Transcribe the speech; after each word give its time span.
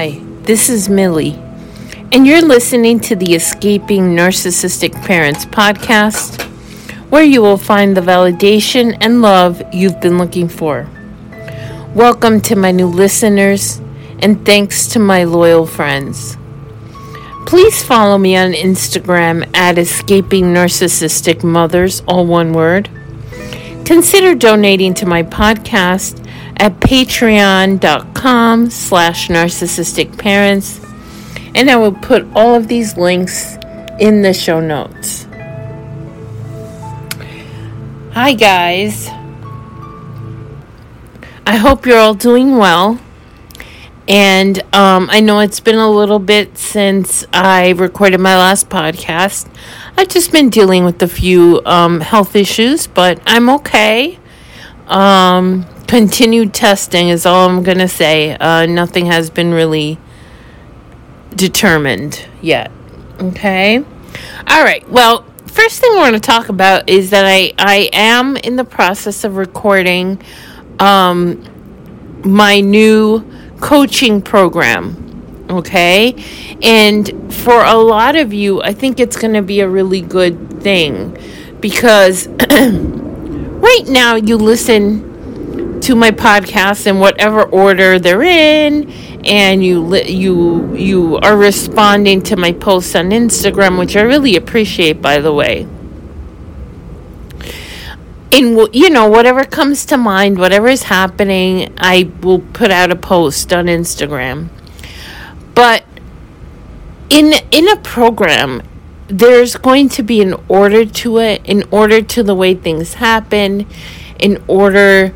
Hi, 0.00 0.18
this 0.44 0.70
is 0.70 0.88
Milly, 0.88 1.34
and 2.10 2.26
you're 2.26 2.40
listening 2.40 3.00
to 3.00 3.14
the 3.14 3.34
Escaping 3.34 4.16
Narcissistic 4.16 4.94
Parents 5.04 5.44
podcast, 5.44 6.40
where 7.10 7.22
you 7.22 7.42
will 7.42 7.58
find 7.58 7.94
the 7.94 8.00
validation 8.00 8.96
and 9.02 9.20
love 9.20 9.62
you've 9.74 10.00
been 10.00 10.16
looking 10.16 10.48
for. 10.48 10.88
Welcome 11.94 12.40
to 12.48 12.56
my 12.56 12.70
new 12.70 12.86
listeners, 12.86 13.82
and 14.20 14.42
thanks 14.46 14.86
to 14.86 14.98
my 14.98 15.24
loyal 15.24 15.66
friends. 15.66 16.38
Please 17.44 17.82
follow 17.82 18.16
me 18.16 18.34
on 18.38 18.52
Instagram 18.52 19.54
at 19.54 19.76
Escaping 19.76 20.46
Narcissistic 20.46 21.44
Mothers, 21.44 22.00
all 22.08 22.24
one 22.24 22.54
word. 22.54 22.88
Consider 23.84 24.34
donating 24.34 24.94
to 24.94 25.04
my 25.04 25.22
podcast 25.22 26.26
at 26.60 26.78
patreon.com 26.78 28.68
slash 28.68 29.28
narcissistic 29.28 30.18
parents. 30.18 30.78
And 31.54 31.70
i 31.70 31.76
will 31.76 31.94
put 31.94 32.26
all 32.34 32.54
of 32.54 32.68
these 32.68 32.98
links 32.98 33.56
in 33.98 34.20
the 34.20 34.34
show 34.34 34.60
notes. 34.60 35.26
Hi 38.12 38.34
guys. 38.34 39.08
I 41.46 41.56
hope 41.56 41.86
you're 41.86 41.98
all 41.98 42.14
doing 42.14 42.58
well. 42.58 43.00
And 44.06 44.62
um, 44.74 45.08
i 45.10 45.20
know 45.20 45.40
it's 45.40 45.60
been 45.60 45.78
a 45.78 45.90
little 45.90 46.18
bit 46.18 46.58
since 46.58 47.24
i 47.32 47.70
recorded 47.70 48.20
my 48.20 48.36
last 48.36 48.68
podcast. 48.68 49.48
I've 49.96 50.08
just 50.08 50.30
been 50.30 50.50
dealing 50.50 50.84
with 50.84 51.02
a 51.02 51.08
few 51.08 51.62
um, 51.64 52.00
health 52.00 52.36
issues 52.36 52.86
but 52.86 53.18
i'm 53.24 53.48
okay. 53.48 54.18
Um, 54.88 55.64
continued 55.90 56.54
testing 56.54 57.08
is 57.08 57.26
all 57.26 57.48
I'm 57.48 57.64
going 57.64 57.78
to 57.78 57.88
say. 57.88 58.36
Uh, 58.36 58.64
nothing 58.64 59.06
has 59.06 59.28
been 59.28 59.52
really 59.52 59.98
determined 61.34 62.24
yet. 62.40 62.70
Okay? 63.20 63.78
All 63.78 64.62
right. 64.62 64.88
Well, 64.88 65.24
first 65.46 65.80
thing 65.80 65.90
I 65.94 65.96
want 65.96 66.14
to 66.14 66.20
talk 66.20 66.48
about 66.48 66.88
is 66.88 67.10
that 67.10 67.26
I, 67.26 67.52
I 67.58 67.90
am 67.92 68.36
in 68.36 68.54
the 68.54 68.64
process 68.64 69.24
of 69.24 69.36
recording 69.36 70.22
um, 70.78 71.44
my 72.24 72.60
new 72.60 73.28
coaching 73.60 74.22
program. 74.22 75.44
Okay? 75.50 76.24
And 76.62 77.34
for 77.34 77.64
a 77.64 77.74
lot 77.74 78.14
of 78.14 78.32
you, 78.32 78.62
I 78.62 78.74
think 78.74 79.00
it's 79.00 79.16
going 79.16 79.34
to 79.34 79.42
be 79.42 79.58
a 79.58 79.68
really 79.68 80.02
good 80.02 80.62
thing 80.62 81.18
because 81.58 82.28
right 82.48 83.84
now 83.88 84.14
you 84.14 84.36
listen 84.36 85.09
to 85.82 85.94
my 85.94 86.10
podcast 86.10 86.86
in 86.86 86.98
whatever 86.98 87.42
order 87.42 87.98
they're 87.98 88.22
in 88.22 88.90
and 89.24 89.64
you 89.64 89.80
li- 89.80 90.10
you 90.10 90.74
you 90.74 91.16
are 91.18 91.36
responding 91.36 92.22
to 92.22 92.36
my 92.36 92.52
posts 92.52 92.94
on 92.94 93.10
Instagram 93.10 93.78
which 93.78 93.96
I 93.96 94.02
really 94.02 94.36
appreciate 94.36 95.00
by 95.00 95.20
the 95.20 95.32
way. 95.32 95.66
In 98.30 98.68
you 98.72 98.90
know 98.90 99.08
whatever 99.08 99.44
comes 99.44 99.84
to 99.86 99.96
mind 99.96 100.38
whatever 100.38 100.68
is 100.68 100.84
happening 100.84 101.72
I 101.78 102.10
will 102.20 102.40
put 102.40 102.70
out 102.70 102.90
a 102.90 102.96
post 102.96 103.52
on 103.52 103.66
Instagram. 103.66 104.48
But 105.54 105.84
in 107.08 107.32
in 107.50 107.68
a 107.68 107.76
program 107.76 108.62
there's 109.08 109.56
going 109.56 109.88
to 109.88 110.02
be 110.04 110.20
an 110.22 110.34
order 110.46 110.84
to 110.84 111.18
it 111.18 111.42
in 111.44 111.64
order 111.72 112.00
to 112.00 112.22
the 112.22 112.34
way 112.34 112.54
things 112.54 112.94
happen 112.94 113.66
in 114.20 114.42
order 114.46 115.12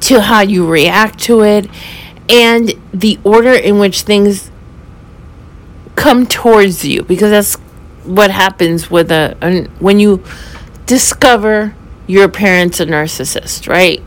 to 0.00 0.20
how 0.20 0.40
you 0.40 0.66
react 0.66 1.18
to 1.20 1.42
it 1.42 1.68
and 2.28 2.72
the 2.92 3.18
order 3.24 3.52
in 3.52 3.78
which 3.78 4.02
things 4.02 4.50
come 5.94 6.26
towards 6.26 6.84
you 6.84 7.02
because 7.02 7.30
that's 7.30 7.54
what 8.04 8.30
happens 8.30 8.90
with 8.90 9.10
a, 9.10 9.68
when 9.78 9.98
you 9.98 10.22
discover 10.86 11.74
your 12.06 12.28
parent's 12.28 12.80
a 12.80 12.86
narcissist 12.86 13.68
right? 13.68 14.02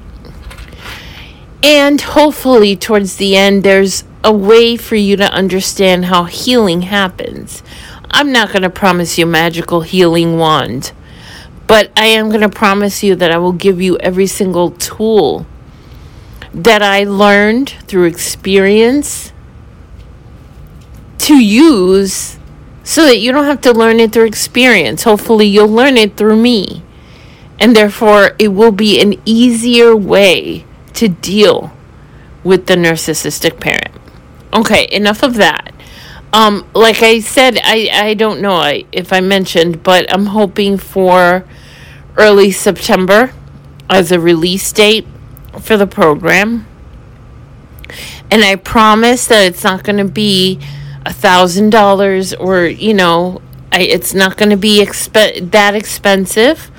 And 1.62 2.00
hopefully 2.00 2.76
towards 2.76 3.18
the 3.18 3.36
end 3.36 3.64
there's 3.64 4.04
a 4.24 4.34
way 4.34 4.76
for 4.76 4.96
you 4.96 5.16
to 5.18 5.32
understand 5.32 6.06
how 6.06 6.26
healing 6.26 6.84
happens. 6.84 7.64
I'm 8.12 8.32
not 8.32 8.50
going 8.50 8.64
to 8.64 8.70
promise 8.70 9.18
you 9.18 9.26
magical 9.26 9.82
healing 9.82 10.38
wand 10.38 10.92
but 11.70 11.92
i 11.96 12.08
am 12.08 12.30
going 12.30 12.42
to 12.42 12.50
promise 12.50 13.04
you 13.04 13.16
that 13.16 13.32
i 13.32 13.38
will 13.38 13.54
give 13.54 13.80
you 13.80 13.96
every 14.00 14.26
single 14.26 14.72
tool 14.72 15.46
that 16.54 16.82
I 16.82 17.04
learned 17.04 17.70
through 17.88 18.06
experience 18.06 19.32
to 21.20 21.36
use 21.36 22.38
so 22.84 23.06
that 23.06 23.20
you 23.20 23.32
don't 23.32 23.46
have 23.46 23.62
to 23.62 23.72
learn 23.72 24.00
it 24.00 24.12
through 24.12 24.26
experience. 24.26 25.04
Hopefully, 25.04 25.46
you'll 25.46 25.68
learn 25.68 25.98
it 25.98 26.18
through 26.18 26.38
me. 26.38 26.84
And 27.60 27.76
therefore, 27.76 28.32
it 28.40 28.48
will 28.48 28.72
be 28.72 29.00
an 29.02 29.22
easier 29.26 29.96
way 29.96 30.66
to 30.94 31.08
deal 31.08 31.72
with 32.44 32.66
the 32.66 32.76
narcissistic 32.76 33.60
parent. 33.60 33.92
Okay, 34.54 34.88
enough 34.92 35.22
of 35.22 35.36
that. 35.36 35.74
Um, 36.32 36.68
like 36.74 37.04
I 37.04 37.20
said, 37.20 37.60
I, 37.64 37.90
I 37.92 38.14
don't 38.14 38.42
know 38.42 38.82
if 38.92 39.14
I 39.14 39.20
mentioned, 39.20 39.84
but 39.84 40.12
I'm 40.14 40.28
hoping 40.28 40.78
for 40.78 41.46
early 42.18 42.52
September 42.52 43.34
as 43.90 44.12
a 44.12 44.20
release 44.20 44.72
date 44.72 45.06
for 45.62 45.78
the 45.78 45.88
program. 45.88 46.68
And 48.32 48.44
I 48.44 48.56
promise 48.56 49.28
that 49.28 49.46
it's 49.48 49.64
not 49.64 49.84
going 49.84 49.98
to 49.98 50.06
be 50.06 50.60
a 51.06 51.14
thousand 51.14 51.72
dollars 51.72 52.34
or, 52.34 52.66
you 52.66 52.94
know, 52.94 53.42
I, 53.72 53.82
it's 53.82 54.14
not 54.14 54.38
going 54.38 54.50
to 54.50 54.58
be 54.58 54.84
exp- 54.84 55.52
that 55.52 55.76
expensive, 55.76 56.70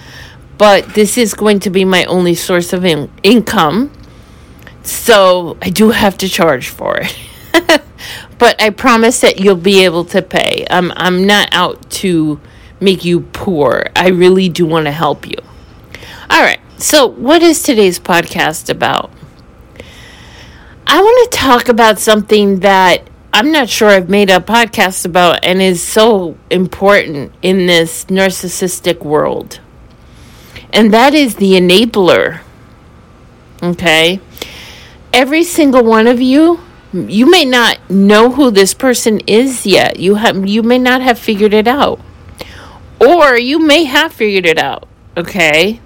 but 0.59 0.94
this 0.94 1.19
is 1.19 1.34
going 1.34 1.60
to 1.60 1.70
be 1.70 1.84
my 1.84 2.04
only 2.04 2.34
source 2.34 2.72
of 2.72 2.84
in- 2.84 3.10
income. 3.22 3.91
So 4.82 5.56
I 5.60 5.70
do 5.70 5.91
have 5.91 6.16
to 6.19 6.28
charge 6.28 6.69
for 6.69 6.98
it. 6.98 7.16
but 8.38 8.60
I 8.60 8.70
promise 8.70 9.20
that 9.20 9.41
you'll 9.41 9.56
be 9.56 9.84
able 9.84 10.04
to 10.06 10.22
pay. 10.22 10.66
I'm, 10.70 10.92
I'm 10.97 11.26
not 11.26 11.48
out 11.53 11.91
to 11.91 12.41
make 12.80 13.04
you 13.04 13.20
poor. 13.20 13.86
I 13.94 14.09
really 14.09 14.48
do 14.48 14.66
want 14.66 14.86
to 14.86 14.92
help 14.92 15.26
you. 15.26 15.36
All 16.30 16.41
right. 16.41 16.59
So, 16.82 17.06
what 17.06 17.42
is 17.42 17.62
today's 17.62 17.98
podcast 17.98 18.70
about? 18.70 19.10
I 20.86 21.02
want 21.02 21.30
to 21.30 21.38
talk 21.38 21.68
about 21.68 21.98
something 21.98 22.60
that 22.60 23.06
I'm 23.34 23.52
not 23.52 23.68
sure 23.68 23.91
I've 23.91 24.08
made 24.08 24.30
a 24.30 24.41
podcast 24.41 25.04
about 25.04 25.44
and 25.44 25.60
is 25.60 25.82
so 25.82 26.38
important 26.48 27.34
in 27.42 27.66
this 27.66 28.06
narcissistic 28.06 29.04
world. 29.04 29.60
And 30.72 30.91
that 30.94 31.12
is 31.12 31.34
the 31.34 31.52
enabler. 31.52 32.41
Okay? 33.62 34.18
Every 35.12 35.44
single 35.44 35.84
one 35.84 36.06
of 36.06 36.22
you, 36.22 36.60
you 36.94 37.30
may 37.30 37.44
not 37.44 37.91
know 37.91 38.30
who 38.30 38.50
this 38.50 38.72
person 38.72 39.20
is 39.26 39.66
yet. 39.66 39.98
You 39.98 40.14
have 40.14 40.47
you 40.47 40.62
may 40.62 40.78
not 40.78 41.02
have 41.02 41.18
figured 41.18 41.52
it 41.52 41.68
out. 41.68 42.00
Or 42.98 43.36
you 43.36 43.58
may 43.58 43.84
have 43.84 44.14
figured 44.14 44.47
it 44.47 44.58
out. 44.58 44.88
Okay? 45.14 45.82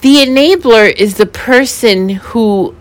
The 0.00 0.16
enabler 0.16 0.94
is 0.94 1.16
the 1.16 1.26
person 1.26 2.10
who 2.10 2.74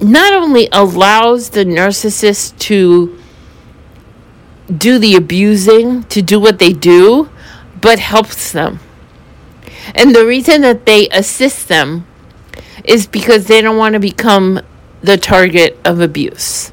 not 0.00 0.32
only 0.32 0.68
allows 0.70 1.50
the 1.50 1.64
narcissist 1.64 2.56
to 2.60 3.18
do 4.74 4.98
the 4.98 5.16
abusing, 5.16 6.04
to 6.04 6.22
do 6.22 6.38
what 6.38 6.58
they 6.58 6.72
do, 6.72 7.30
but 7.80 7.98
helps 7.98 8.52
them. 8.52 8.78
And 9.94 10.14
the 10.14 10.26
reason 10.26 10.62
that 10.62 10.86
they 10.86 11.08
assist 11.08 11.68
them 11.68 12.06
is 12.84 13.06
because 13.06 13.46
they 13.46 13.60
don't 13.60 13.76
want 13.76 13.94
to 13.94 14.00
become 14.00 14.60
the 15.02 15.16
target 15.16 15.78
of 15.84 16.00
abuse. 16.00 16.72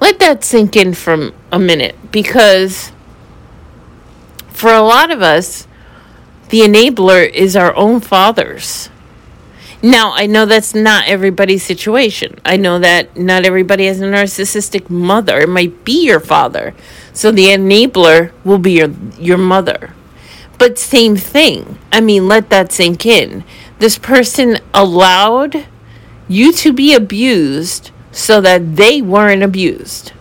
Let 0.00 0.18
that 0.20 0.44
sink 0.44 0.76
in 0.76 0.94
for 0.94 1.32
a 1.50 1.58
minute 1.58 1.96
because 2.12 2.92
for 4.48 4.72
a 4.72 4.82
lot 4.82 5.10
of 5.10 5.22
us, 5.22 5.66
the 6.48 6.60
enabler 6.60 7.30
is 7.30 7.56
our 7.56 7.74
own 7.76 8.00
fathers. 8.00 8.88
Now, 9.82 10.12
I 10.12 10.26
know 10.26 10.44
that's 10.44 10.74
not 10.74 11.06
everybody's 11.06 11.62
situation. 11.62 12.40
I 12.44 12.56
know 12.56 12.80
that 12.80 13.16
not 13.16 13.44
everybody 13.44 13.86
has 13.86 14.00
a 14.00 14.06
narcissistic 14.06 14.90
mother. 14.90 15.38
It 15.38 15.48
might 15.48 15.84
be 15.84 16.04
your 16.04 16.18
father. 16.18 16.74
So 17.12 17.30
the 17.30 17.46
enabler 17.46 18.32
will 18.44 18.58
be 18.58 18.72
your 18.72 18.90
your 19.18 19.38
mother. 19.38 19.94
But 20.58 20.78
same 20.78 21.16
thing. 21.16 21.78
I 21.92 22.00
mean, 22.00 22.26
let 22.26 22.50
that 22.50 22.72
sink 22.72 23.06
in. 23.06 23.44
This 23.78 23.98
person 23.98 24.58
allowed 24.74 25.66
you 26.26 26.52
to 26.54 26.72
be 26.72 26.92
abused 26.94 27.92
so 28.10 28.40
that 28.40 28.74
they 28.76 29.00
weren't 29.00 29.44
abused. 29.44 30.12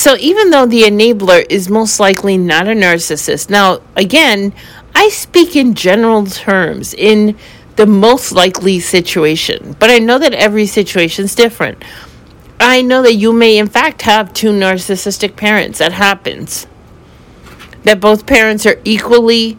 So 0.00 0.16
even 0.16 0.48
though 0.48 0.64
the 0.64 0.84
enabler 0.84 1.44
is 1.50 1.68
most 1.68 2.00
likely 2.00 2.38
not 2.38 2.66
a 2.66 2.70
narcissist, 2.70 3.50
now 3.50 3.82
again, 3.96 4.54
I 4.94 5.10
speak 5.10 5.54
in 5.54 5.74
general 5.74 6.24
terms, 6.24 6.94
in 6.94 7.36
the 7.76 7.84
most 7.84 8.32
likely 8.32 8.80
situation, 8.80 9.76
but 9.78 9.90
I 9.90 9.98
know 9.98 10.18
that 10.18 10.32
every 10.32 10.64
situation 10.64 11.26
is 11.26 11.34
different. 11.34 11.84
I 12.58 12.80
know 12.80 13.02
that 13.02 13.16
you 13.16 13.34
may, 13.34 13.58
in 13.58 13.66
fact, 13.66 14.00
have 14.00 14.32
two 14.32 14.52
narcissistic 14.52 15.36
parents. 15.36 15.80
That 15.80 15.92
happens. 15.92 16.66
That 17.82 18.00
both 18.00 18.24
parents 18.24 18.64
are 18.64 18.80
equally 18.86 19.58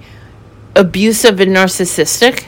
abusive 0.76 1.40
and 1.40 1.56
narcissistic. 1.56 2.46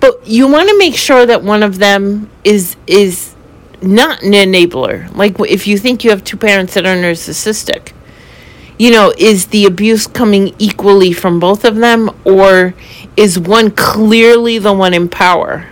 But 0.00 0.26
you 0.26 0.48
want 0.48 0.68
to 0.68 0.76
make 0.76 0.96
sure 0.96 1.24
that 1.24 1.44
one 1.44 1.62
of 1.62 1.78
them 1.78 2.28
is 2.42 2.74
is 2.88 3.36
not 3.82 4.22
an 4.22 4.32
enabler. 4.32 5.14
Like 5.14 5.38
if 5.40 5.66
you 5.66 5.78
think 5.78 6.04
you 6.04 6.10
have 6.10 6.24
two 6.24 6.36
parents 6.36 6.74
that 6.74 6.86
are 6.86 6.96
narcissistic, 6.96 7.92
you 8.78 8.90
know, 8.90 9.12
is 9.18 9.48
the 9.48 9.66
abuse 9.66 10.06
coming 10.06 10.54
equally 10.58 11.12
from 11.12 11.38
both 11.38 11.64
of 11.64 11.76
them 11.76 12.10
or 12.24 12.74
is 13.16 13.38
one 13.38 13.70
clearly 13.70 14.58
the 14.58 14.72
one 14.72 14.94
in 14.94 15.08
power? 15.08 15.68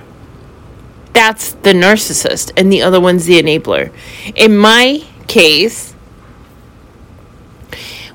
That's 1.14 1.52
the 1.52 1.72
narcissist 1.72 2.52
and 2.56 2.72
the 2.72 2.82
other 2.82 3.00
one's 3.00 3.26
the 3.26 3.40
enabler. 3.40 3.92
In 4.34 4.56
my 4.56 5.04
case, 5.26 5.94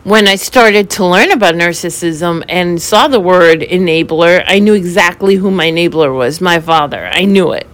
when 0.04 0.28
I 0.28 0.36
started 0.36 0.90
to 0.92 1.06
learn 1.06 1.32
about 1.32 1.56
narcissism 1.56 2.44
and 2.50 2.82
saw 2.82 3.08
the 3.08 3.20
word 3.20 3.62
enabler, 3.62 4.44
I 4.46 4.60
knew 4.60 4.74
exactly 4.74 5.36
who 5.36 5.50
my 5.50 5.72
enabler 5.72 6.16
was 6.16 6.42
my 6.42 6.60
father. 6.60 7.08
I 7.08 7.26
knew 7.26 7.52
it. 7.52 7.68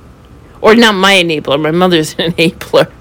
Or 0.62 0.76
not 0.76 0.96
my 0.96 1.14
enabler, 1.14 1.60
my 1.60 1.72
mother's 1.72 2.16
an 2.20 2.32
enabler. 2.34 2.92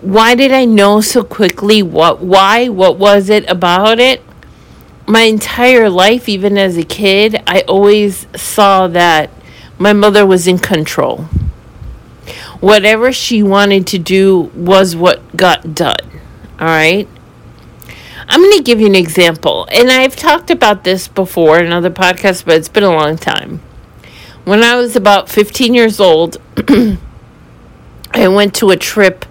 Why 0.00 0.34
did 0.34 0.52
I 0.52 0.64
know 0.64 1.00
so 1.00 1.22
quickly 1.22 1.82
what 1.82 2.20
why 2.20 2.68
what 2.68 2.98
was 2.98 3.28
it 3.28 3.48
about 3.50 3.98
it? 3.98 4.22
My 5.06 5.22
entire 5.22 5.90
life 5.90 6.28
even 6.28 6.56
as 6.56 6.78
a 6.78 6.84
kid, 6.84 7.42
I 7.46 7.60
always 7.62 8.26
saw 8.34 8.86
that 8.88 9.30
my 9.78 9.92
mother 9.92 10.24
was 10.24 10.46
in 10.46 10.58
control. 10.58 11.24
Whatever 12.60 13.12
she 13.12 13.42
wanted 13.42 13.86
to 13.88 13.98
do 13.98 14.50
was 14.54 14.94
what 14.94 15.36
got 15.36 15.74
done. 15.74 16.20
All 16.58 16.66
right? 16.66 17.08
I'm 18.28 18.40
going 18.40 18.58
to 18.58 18.62
give 18.62 18.80
you 18.80 18.86
an 18.86 18.94
example. 18.94 19.66
And 19.72 19.90
I've 19.90 20.14
talked 20.14 20.50
about 20.50 20.84
this 20.84 21.08
before 21.08 21.58
in 21.58 21.72
other 21.72 21.90
podcasts, 21.90 22.44
but 22.44 22.56
it's 22.56 22.68
been 22.68 22.84
a 22.84 22.90
long 22.90 23.16
time. 23.16 23.60
When 24.44 24.62
I 24.64 24.76
was 24.76 24.96
about 24.96 25.28
15 25.28 25.74
years 25.74 26.00
old, 26.00 26.38
I 28.12 28.28
went 28.28 28.54
to 28.56 28.70
a 28.70 28.76
trip 28.76 29.24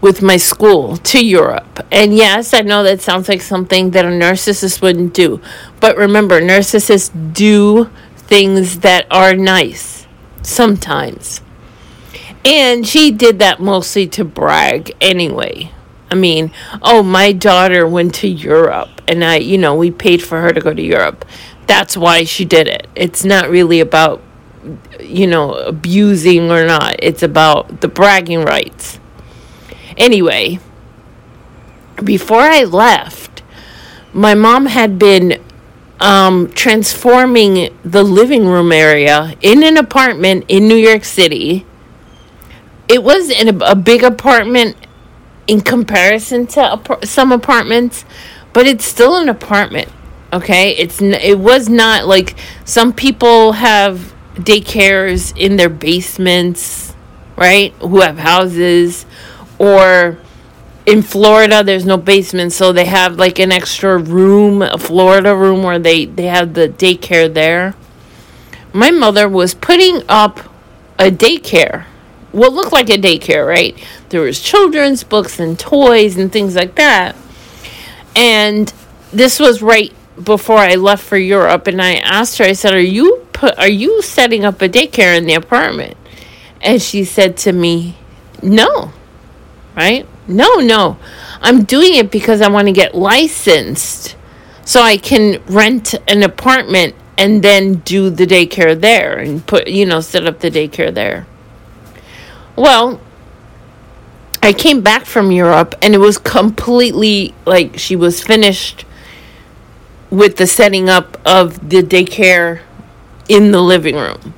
with 0.00 0.20
my 0.20 0.36
school 0.36 0.96
to 0.96 1.24
Europe. 1.24 1.86
And 1.90 2.14
yes, 2.14 2.52
I 2.52 2.60
know 2.60 2.82
that 2.82 3.00
sounds 3.00 3.28
like 3.28 3.40
something 3.40 3.92
that 3.92 4.04
a 4.04 4.08
narcissist 4.08 4.82
wouldn't 4.82 5.14
do. 5.14 5.40
But 5.80 5.96
remember, 5.96 6.40
narcissists 6.40 7.10
do 7.32 7.88
things 8.16 8.80
that 8.80 9.06
are 9.10 9.34
nice 9.34 10.06
sometimes. 10.42 11.40
And 12.44 12.86
she 12.86 13.12
did 13.12 13.38
that 13.38 13.60
mostly 13.60 14.08
to 14.08 14.24
brag 14.24 14.92
anyway. 15.00 15.70
I 16.10 16.14
mean, 16.14 16.50
oh, 16.82 17.02
my 17.02 17.32
daughter 17.32 17.86
went 17.86 18.14
to 18.16 18.28
Europe 18.28 19.00
and 19.06 19.24
I, 19.24 19.36
you 19.36 19.56
know, 19.56 19.74
we 19.74 19.90
paid 19.90 20.22
for 20.22 20.40
her 20.40 20.52
to 20.52 20.60
go 20.60 20.74
to 20.74 20.82
Europe. 20.82 21.24
That's 21.66 21.96
why 21.96 22.24
she 22.24 22.44
did 22.44 22.66
it. 22.66 22.86
It's 22.94 23.24
not 23.24 23.48
really 23.48 23.80
about, 23.80 24.20
you 25.00 25.26
know, 25.26 25.54
abusing 25.54 26.50
or 26.50 26.64
not. 26.66 26.96
It's 26.98 27.22
about 27.22 27.80
the 27.80 27.88
bragging 27.88 28.42
rights. 28.42 28.98
Anyway, 29.96 30.58
before 32.02 32.40
I 32.40 32.64
left, 32.64 33.42
my 34.12 34.34
mom 34.34 34.66
had 34.66 34.98
been 34.98 35.42
um, 36.00 36.50
transforming 36.52 37.76
the 37.84 38.02
living 38.02 38.46
room 38.46 38.72
area 38.72 39.36
in 39.40 39.62
an 39.62 39.76
apartment 39.76 40.44
in 40.48 40.66
New 40.66 40.76
York 40.76 41.04
City. 41.04 41.64
It 42.88 43.02
was 43.02 43.30
in 43.30 43.62
a, 43.62 43.64
a 43.64 43.74
big 43.74 44.02
apartment 44.02 44.76
in 45.46 45.60
comparison 45.60 46.46
to 46.48 46.98
some 47.04 47.32
apartments, 47.32 48.04
but 48.52 48.66
it's 48.66 48.84
still 48.84 49.16
an 49.16 49.28
apartment. 49.28 49.88
Okay, 50.32 50.70
it's 50.76 51.00
n- 51.00 51.14
it 51.14 51.38
was 51.38 51.68
not 51.68 52.06
like 52.06 52.34
some 52.64 52.92
people 52.92 53.52
have 53.52 54.11
daycares 54.34 55.36
in 55.36 55.56
their 55.56 55.68
basements, 55.68 56.94
right? 57.36 57.72
Who 57.80 58.00
have 58.00 58.18
houses, 58.18 59.06
or 59.58 60.18
in 60.86 61.02
Florida, 61.02 61.62
there's 61.62 61.86
no 61.86 61.96
basement, 61.96 62.52
so 62.52 62.72
they 62.72 62.86
have 62.86 63.16
like 63.16 63.38
an 63.38 63.52
extra 63.52 63.98
room, 63.98 64.62
a 64.62 64.78
Florida 64.78 65.34
room 65.34 65.62
where 65.62 65.78
they 65.78 66.06
they 66.06 66.26
have 66.26 66.54
the 66.54 66.68
daycare 66.68 67.32
there. 67.32 67.74
My 68.72 68.90
mother 68.90 69.28
was 69.28 69.54
putting 69.54 70.02
up 70.08 70.40
a 70.98 71.10
daycare 71.10 71.86
what 72.32 72.52
looked 72.52 72.72
like 72.72 72.88
a 72.88 72.98
daycare, 72.98 73.46
right? 73.46 73.78
There 74.08 74.22
was 74.22 74.40
children's 74.40 75.04
books 75.04 75.38
and 75.38 75.58
toys 75.58 76.16
and 76.16 76.32
things 76.32 76.56
like 76.56 76.74
that. 76.76 77.14
And 78.16 78.72
this 79.12 79.38
was 79.38 79.62
right 79.62 79.92
before 80.22 80.58
I 80.58 80.74
left 80.74 81.04
for 81.04 81.16
Europe 81.16 81.66
and 81.66 81.80
I 81.80 81.96
asked 81.96 82.38
her 82.38 82.44
I 82.44 82.52
said, 82.52 82.74
"Are 82.74 82.80
you 82.80 83.21
put 83.42 83.58
are 83.58 83.68
you 83.68 84.00
setting 84.02 84.44
up 84.44 84.62
a 84.62 84.68
daycare 84.68 85.16
in 85.18 85.26
the 85.26 85.34
apartment?" 85.34 85.96
And 86.60 86.80
she 86.80 87.04
said 87.04 87.36
to 87.38 87.52
me, 87.52 87.96
"No." 88.40 88.92
Right? 89.74 90.06
No, 90.28 90.56
no. 90.56 90.96
I'm 91.40 91.64
doing 91.64 91.94
it 91.94 92.10
because 92.10 92.40
I 92.40 92.48
want 92.48 92.68
to 92.68 92.72
get 92.72 92.94
licensed 92.94 94.16
so 94.64 94.82
I 94.82 94.96
can 94.96 95.42
rent 95.46 95.94
an 96.06 96.22
apartment 96.22 96.94
and 97.18 97.42
then 97.42 97.76
do 97.84 98.10
the 98.10 98.26
daycare 98.26 98.78
there 98.78 99.18
and 99.18 99.44
put, 99.46 99.66
you 99.66 99.86
know, 99.86 100.00
set 100.00 100.26
up 100.26 100.40
the 100.40 100.50
daycare 100.50 100.94
there. 100.94 101.26
Well, 102.54 103.00
I 104.42 104.52
came 104.52 104.82
back 104.82 105.04
from 105.04 105.32
Europe 105.32 105.74
and 105.82 105.94
it 105.94 105.98
was 105.98 106.18
completely 106.18 107.34
like 107.44 107.78
she 107.78 107.96
was 107.96 108.22
finished 108.22 108.84
with 110.10 110.36
the 110.36 110.46
setting 110.46 110.88
up 110.88 111.16
of 111.24 111.70
the 111.70 111.82
daycare 111.82 112.60
in 113.32 113.50
the 113.50 113.62
living 113.62 113.96
room. 113.96 114.34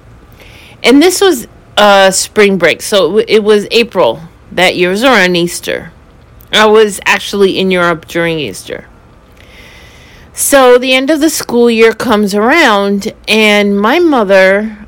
And 0.84 1.02
this 1.02 1.20
was 1.20 1.48
uh, 1.76 2.12
spring 2.12 2.58
break, 2.58 2.80
so 2.80 3.18
it 3.18 3.42
was 3.42 3.66
April 3.72 4.20
that 4.52 4.76
year. 4.76 4.90
It 4.90 4.92
was 4.92 5.02
around 5.02 5.34
Easter. 5.34 5.90
I 6.52 6.66
was 6.66 7.00
actually 7.04 7.58
in 7.58 7.72
Europe 7.72 8.06
during 8.06 8.38
Easter. 8.38 8.86
So 10.32 10.78
the 10.78 10.92
end 10.94 11.10
of 11.10 11.20
the 11.20 11.28
school 11.28 11.68
year 11.68 11.92
comes 11.92 12.36
around, 12.36 13.12
and 13.26 13.76
my 13.76 13.98
mother 13.98 14.86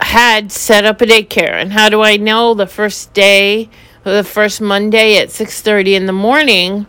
had 0.00 0.50
set 0.50 0.86
up 0.86 1.02
a 1.02 1.06
daycare. 1.06 1.52
And 1.52 1.72
how 1.72 1.90
do 1.90 2.00
I 2.00 2.16
know 2.16 2.54
the 2.54 2.66
first 2.66 3.12
day, 3.12 3.68
the 4.04 4.24
first 4.24 4.62
Monday 4.62 5.18
at 5.18 5.28
6:30 5.28 5.94
in 5.94 6.06
the 6.06 6.12
morning, 6.12 6.86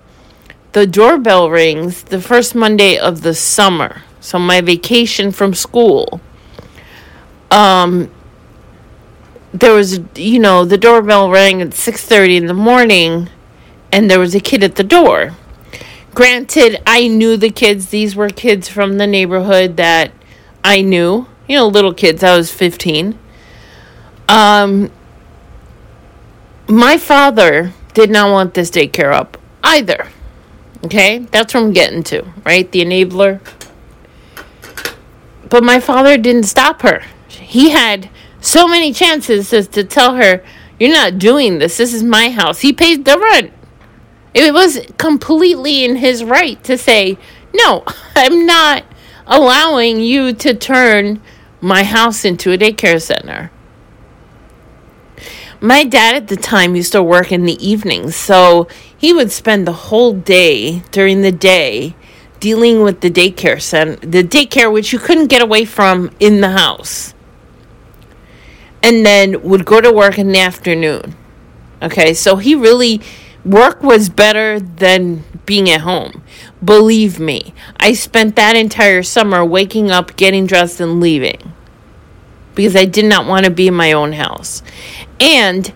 the 0.71 0.87
doorbell 0.87 1.49
rings 1.49 2.03
the 2.03 2.21
first 2.21 2.55
Monday 2.55 2.97
of 2.97 3.23
the 3.23 3.33
summer. 3.33 4.03
So 4.27 4.39
my 4.39 4.61
vacation 4.61 5.31
from 5.31 5.53
school. 5.53 6.21
Um 7.51 8.09
there 9.53 9.73
was 9.73 9.99
you 10.15 10.39
know, 10.39 10.65
the 10.65 10.77
doorbell 10.77 11.29
rang 11.29 11.61
at 11.61 11.69
6:30 11.69 12.37
in 12.37 12.45
the 12.47 12.53
morning 12.53 13.29
and 13.91 14.09
there 14.09 14.19
was 14.19 14.35
a 14.35 14.39
kid 14.39 14.63
at 14.63 14.75
the 14.75 14.83
door. 14.83 15.33
Granted, 16.13 16.81
I 16.85 17.07
knew 17.07 17.37
the 17.37 17.51
kids. 17.51 17.87
These 17.87 18.15
were 18.15 18.29
kids 18.29 18.67
from 18.67 18.97
the 18.97 19.07
neighborhood 19.07 19.77
that 19.77 20.11
I 20.63 20.81
knew 20.81 21.27
you 21.47 21.55
know, 21.55 21.67
little 21.67 21.93
kids. 21.93 22.23
I 22.23 22.35
was 22.35 22.51
15. 22.51 23.17
Um, 24.27 24.91
my 26.67 26.97
father 26.97 27.71
did 27.93 28.09
not 28.09 28.31
want 28.31 28.53
this 28.53 28.69
daycare 28.69 29.13
up 29.13 29.37
either. 29.63 30.07
Okay, 30.85 31.19
that's 31.31 31.53
what 31.53 31.63
I'm 31.63 31.73
getting 31.73 32.03
to, 32.03 32.25
right? 32.45 32.69
The 32.71 32.83
enabler. 32.83 33.39
But 35.49 35.63
my 35.63 35.79
father 35.79 36.17
didn't 36.17 36.43
stop 36.43 36.81
her. 36.81 37.03
He 37.27 37.69
had 37.71 38.09
so 38.41 38.67
many 38.67 38.93
chances 38.93 39.49
to, 39.49 39.63
to 39.63 39.83
tell 39.83 40.15
her, 40.15 40.43
You're 40.79 40.91
not 40.91 41.19
doing 41.19 41.59
this. 41.59 41.77
This 41.77 41.93
is 41.93 42.03
my 42.03 42.29
house. 42.29 42.61
He 42.61 42.73
paid 42.73 43.05
the 43.05 43.19
rent. 43.19 43.53
It 44.33 44.53
was 44.53 44.79
completely 44.97 45.83
in 45.83 45.97
his 45.97 46.23
right 46.23 46.61
to 46.63 46.77
say, 46.77 47.17
No, 47.53 47.83
I'm 48.15 48.45
not 48.45 48.83
allowing 49.25 49.99
you 50.01 50.33
to 50.33 50.53
turn 50.53 51.21
my 51.59 51.83
house 51.83 52.23
into 52.23 52.51
a 52.51 52.57
daycare 52.57 53.01
center. 53.01 53.51
My 55.59 55.83
dad 55.83 56.15
at 56.15 56.27
the 56.27 56.37
time 56.37 56.75
used 56.75 56.91
to 56.91 57.01
work 57.01 57.31
in 57.31 57.45
the 57.45 57.67
evenings, 57.67 58.15
so 58.15 58.67
he 58.95 59.11
would 59.11 59.31
spend 59.31 59.65
the 59.65 59.73
whole 59.73 60.13
day 60.13 60.83
during 60.91 61.21
the 61.21 61.31
day 61.31 61.95
dealing 62.39 62.81
with 62.81 63.01
the 63.01 63.09
daycare 63.09 63.61
center, 63.61 63.95
the 63.97 64.23
daycare 64.23 64.71
which 64.71 64.93
you 64.93 64.99
couldn't 64.99 65.27
get 65.27 65.41
away 65.41 65.65
from 65.65 66.11
in 66.19 66.41
the 66.41 66.51
house. 66.51 67.13
And 68.83 69.05
then 69.05 69.41
would 69.41 69.65
go 69.65 69.81
to 69.81 69.91
work 69.91 70.17
in 70.17 70.31
the 70.31 70.39
afternoon. 70.39 71.15
Okay, 71.81 72.13
so 72.13 72.37
he 72.37 72.55
really 72.55 73.01
Work 73.47 73.81
was 73.81 74.09
better 74.09 74.59
than 74.59 75.23
being 75.45 75.69
at 75.69 75.79
home. 75.79 76.21
Believe 76.61 77.17
me, 77.17 77.53
I 77.77 77.93
spent 77.93 78.35
that 78.35 78.57
entire 78.57 79.03
summer 79.03 79.45
waking 79.45 79.89
up, 79.89 80.17
getting 80.17 80.45
dressed, 80.45 80.81
and 80.81 80.99
leaving 80.99 81.53
because 82.55 82.75
I 82.75 82.83
did 82.83 83.05
not 83.05 83.25
want 83.25 83.45
to 83.45 83.51
be 83.51 83.69
in 83.69 83.73
my 83.73 83.93
own 83.93 84.11
house. 84.13 84.63
And 85.21 85.71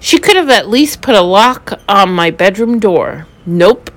she 0.00 0.18
could 0.18 0.34
have 0.34 0.50
at 0.50 0.68
least 0.68 1.00
put 1.00 1.14
a 1.14 1.20
lock 1.20 1.78
on 1.88 2.10
my 2.10 2.32
bedroom 2.32 2.80
door. 2.80 3.28
Nope. 3.46 3.92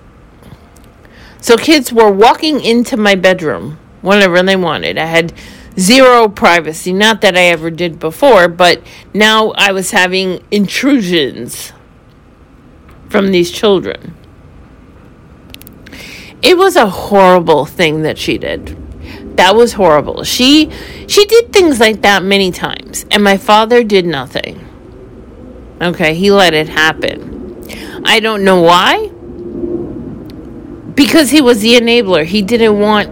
So 1.46 1.58
kids 1.58 1.94
were 1.94 2.10
walking 2.10 2.60
into 2.60 2.98
my 2.98 3.14
bedroom 3.14 3.78
whenever 4.02 4.42
they 4.42 4.56
wanted. 4.56 4.98
I 4.98 5.06
had 5.06 5.32
zero 5.78 6.28
privacy. 6.28 6.92
Not 6.92 7.22
that 7.22 7.38
I 7.38 7.42
ever 7.42 7.70
did 7.70 8.00
before, 8.00 8.48
but 8.48 8.82
now 9.14 9.52
I 9.52 9.72
was 9.72 9.92
having 9.92 10.44
intrusions 10.50 11.72
from 13.10 13.30
these 13.30 13.52
children. 13.52 14.16
It 16.42 16.58
was 16.58 16.76
a 16.76 16.90
horrible 16.90 17.66
thing 17.66 18.02
that 18.02 18.18
she 18.18 18.40
did. 18.40 19.38
That 19.38 19.56
was 19.56 19.74
horrible. 19.74 20.24
She 20.24 20.72
she 21.06 21.26
did 21.26 21.54
things 21.54 21.80
like 21.80 22.02
that 22.02 22.24
many 22.24 22.52
times, 22.52 23.06
and 23.12 23.24
my 23.24 23.38
father 23.38 23.84
did 23.84 24.08
nothing. 24.08 24.68
Okay, 25.80 26.16
he 26.16 26.32
let 26.32 26.56
it 26.56 26.70
happen. 26.70 28.02
I 28.04 28.20
don't 28.20 28.44
know 28.44 28.64
why. 28.64 29.12
Because 30.96 31.30
he 31.32 31.42
was 31.42 31.62
the 31.62 31.76
enabler. 31.76 32.26
He 32.26 32.42
didn't 32.42 32.80
want 32.80 33.10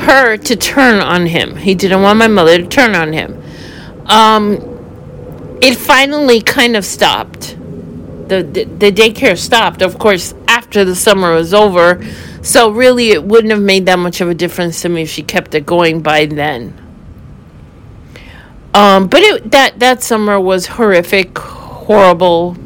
her 0.00 0.36
to 0.36 0.56
turn 0.56 1.00
on 1.00 1.26
him. 1.26 1.56
He 1.56 1.74
didn't 1.74 2.02
want 2.02 2.18
my 2.18 2.28
mother 2.28 2.58
to 2.58 2.66
turn 2.66 2.94
on 2.94 3.12
him. 3.12 3.42
Um, 4.06 5.58
it 5.60 5.76
finally 5.76 6.40
kind 6.40 6.76
of 6.76 6.84
stopped. 6.84 7.56
The, 8.28 8.42
the, 8.42 8.64
the 8.64 8.92
daycare 8.92 9.36
stopped, 9.36 9.82
of 9.82 9.98
course, 9.98 10.34
after 10.46 10.84
the 10.84 10.94
summer 10.94 11.34
was 11.34 11.52
over. 11.52 12.02
So 12.42 12.70
really, 12.70 13.10
it 13.10 13.24
wouldn't 13.24 13.52
have 13.52 13.60
made 13.60 13.86
that 13.86 13.98
much 13.98 14.20
of 14.20 14.28
a 14.28 14.34
difference 14.34 14.82
to 14.82 14.88
me 14.88 15.02
if 15.02 15.10
she 15.10 15.22
kept 15.22 15.54
it 15.54 15.66
going 15.66 16.00
by 16.00 16.26
then. 16.26 16.78
Um, 18.72 19.08
but 19.08 19.20
it, 19.22 19.50
that 19.50 19.80
that 19.80 20.02
summer 20.02 20.38
was 20.38 20.66
horrific, 20.66 21.36
horrible. 21.36 22.56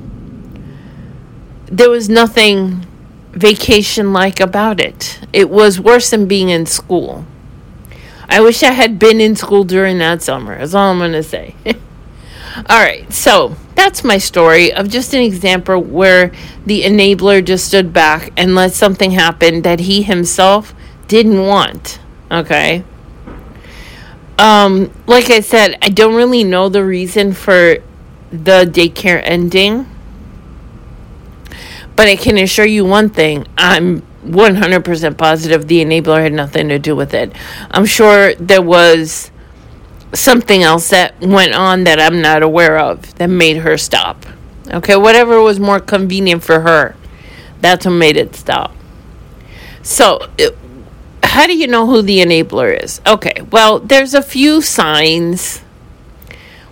There 1.66 1.88
was 1.88 2.08
nothing 2.08 2.84
vacation 3.32 4.12
like 4.12 4.40
about 4.40 4.80
it. 4.80 5.20
It 5.32 5.50
was 5.50 5.80
worse 5.80 6.10
than 6.10 6.26
being 6.26 6.50
in 6.50 6.66
school. 6.66 7.24
I 8.28 8.40
wish 8.40 8.62
I 8.62 8.72
had 8.72 8.98
been 8.98 9.20
in 9.20 9.36
school 9.36 9.64
during 9.64 9.98
that 9.98 10.22
summer. 10.22 10.56
That's 10.56 10.74
all 10.74 10.90
I'm 10.90 10.98
going 10.98 11.12
to 11.12 11.22
say. 11.22 11.54
all 11.66 12.80
right, 12.80 13.10
so 13.12 13.56
that's 13.74 14.04
my 14.04 14.18
story 14.18 14.72
of 14.72 14.88
just 14.88 15.14
an 15.14 15.20
example 15.20 15.80
where 15.80 16.32
the 16.64 16.82
enabler 16.82 17.44
just 17.44 17.66
stood 17.66 17.92
back 17.92 18.32
and 18.36 18.54
let 18.54 18.72
something 18.72 19.10
happen 19.10 19.62
that 19.62 19.80
he 19.80 20.02
himself 20.02 20.74
didn't 21.08 21.46
want. 21.46 22.00
Okay. 22.30 22.84
Um, 24.38 24.90
like 25.06 25.30
I 25.30 25.40
said, 25.40 25.78
I 25.82 25.88
don't 25.88 26.14
really 26.14 26.44
know 26.44 26.68
the 26.68 26.84
reason 26.84 27.32
for 27.32 27.76
the 28.30 28.64
daycare 28.64 29.20
ending. 29.22 29.86
But 31.96 32.08
I 32.08 32.16
can 32.16 32.38
assure 32.38 32.66
you 32.66 32.84
one 32.84 33.10
thing 33.10 33.46
I'm 33.56 34.02
100% 34.24 35.18
positive 35.18 35.66
the 35.66 35.84
enabler 35.84 36.22
had 36.22 36.32
nothing 36.32 36.68
to 36.68 36.78
do 36.78 36.94
with 36.94 37.12
it. 37.14 37.32
I'm 37.70 37.86
sure 37.86 38.34
there 38.34 38.62
was 38.62 39.30
something 40.14 40.62
else 40.62 40.90
that 40.90 41.20
went 41.20 41.54
on 41.54 41.84
that 41.84 41.98
I'm 41.98 42.20
not 42.20 42.42
aware 42.42 42.78
of 42.78 43.14
that 43.16 43.28
made 43.28 43.58
her 43.58 43.76
stop. 43.76 44.24
Okay, 44.68 44.96
whatever 44.96 45.40
was 45.40 45.58
more 45.58 45.80
convenient 45.80 46.42
for 46.44 46.60
her, 46.60 46.94
that's 47.60 47.84
what 47.84 47.92
made 47.92 48.16
it 48.16 48.34
stop. 48.36 48.72
So, 49.82 50.28
it, 50.38 50.56
how 51.22 51.46
do 51.46 51.56
you 51.56 51.66
know 51.66 51.86
who 51.86 52.02
the 52.02 52.20
enabler 52.20 52.80
is? 52.82 53.00
Okay, 53.06 53.42
well, 53.50 53.80
there's 53.80 54.14
a 54.14 54.22
few 54.22 54.62
signs. 54.62 55.58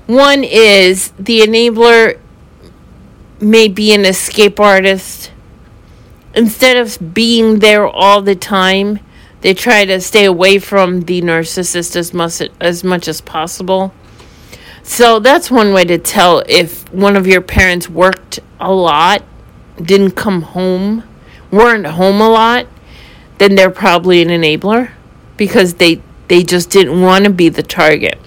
One 0.06 0.44
is 0.44 1.10
the 1.18 1.40
enabler 1.40 2.18
may 3.40 3.68
be 3.68 3.92
an 3.92 4.04
escape 4.04 4.60
artist. 4.60 5.32
Instead 6.34 6.76
of 6.76 7.14
being 7.14 7.58
there 7.58 7.86
all 7.86 8.22
the 8.22 8.36
time, 8.36 9.00
they 9.40 9.54
try 9.54 9.84
to 9.84 10.00
stay 10.00 10.24
away 10.24 10.58
from 10.58 11.02
the 11.02 11.22
narcissist 11.22 11.96
as 11.96 12.12
much 12.12 12.42
as 12.60 12.84
much 12.84 13.08
as 13.08 13.20
possible. 13.20 13.92
So 14.82 15.18
that's 15.18 15.50
one 15.50 15.72
way 15.72 15.84
to 15.84 15.98
tell 15.98 16.42
if 16.48 16.90
one 16.92 17.16
of 17.16 17.26
your 17.26 17.40
parents 17.40 17.88
worked 17.88 18.40
a 18.58 18.72
lot, 18.72 19.24
didn't 19.80 20.12
come 20.12 20.42
home, 20.42 21.04
weren't 21.50 21.86
home 21.86 22.20
a 22.20 22.28
lot, 22.28 22.66
then 23.38 23.54
they're 23.54 23.70
probably 23.70 24.20
an 24.22 24.28
enabler 24.28 24.92
because 25.36 25.74
they 25.74 26.02
they 26.28 26.42
just 26.42 26.70
didn't 26.70 27.00
want 27.00 27.24
to 27.24 27.30
be 27.30 27.48
the 27.48 27.62
target. 27.62 28.18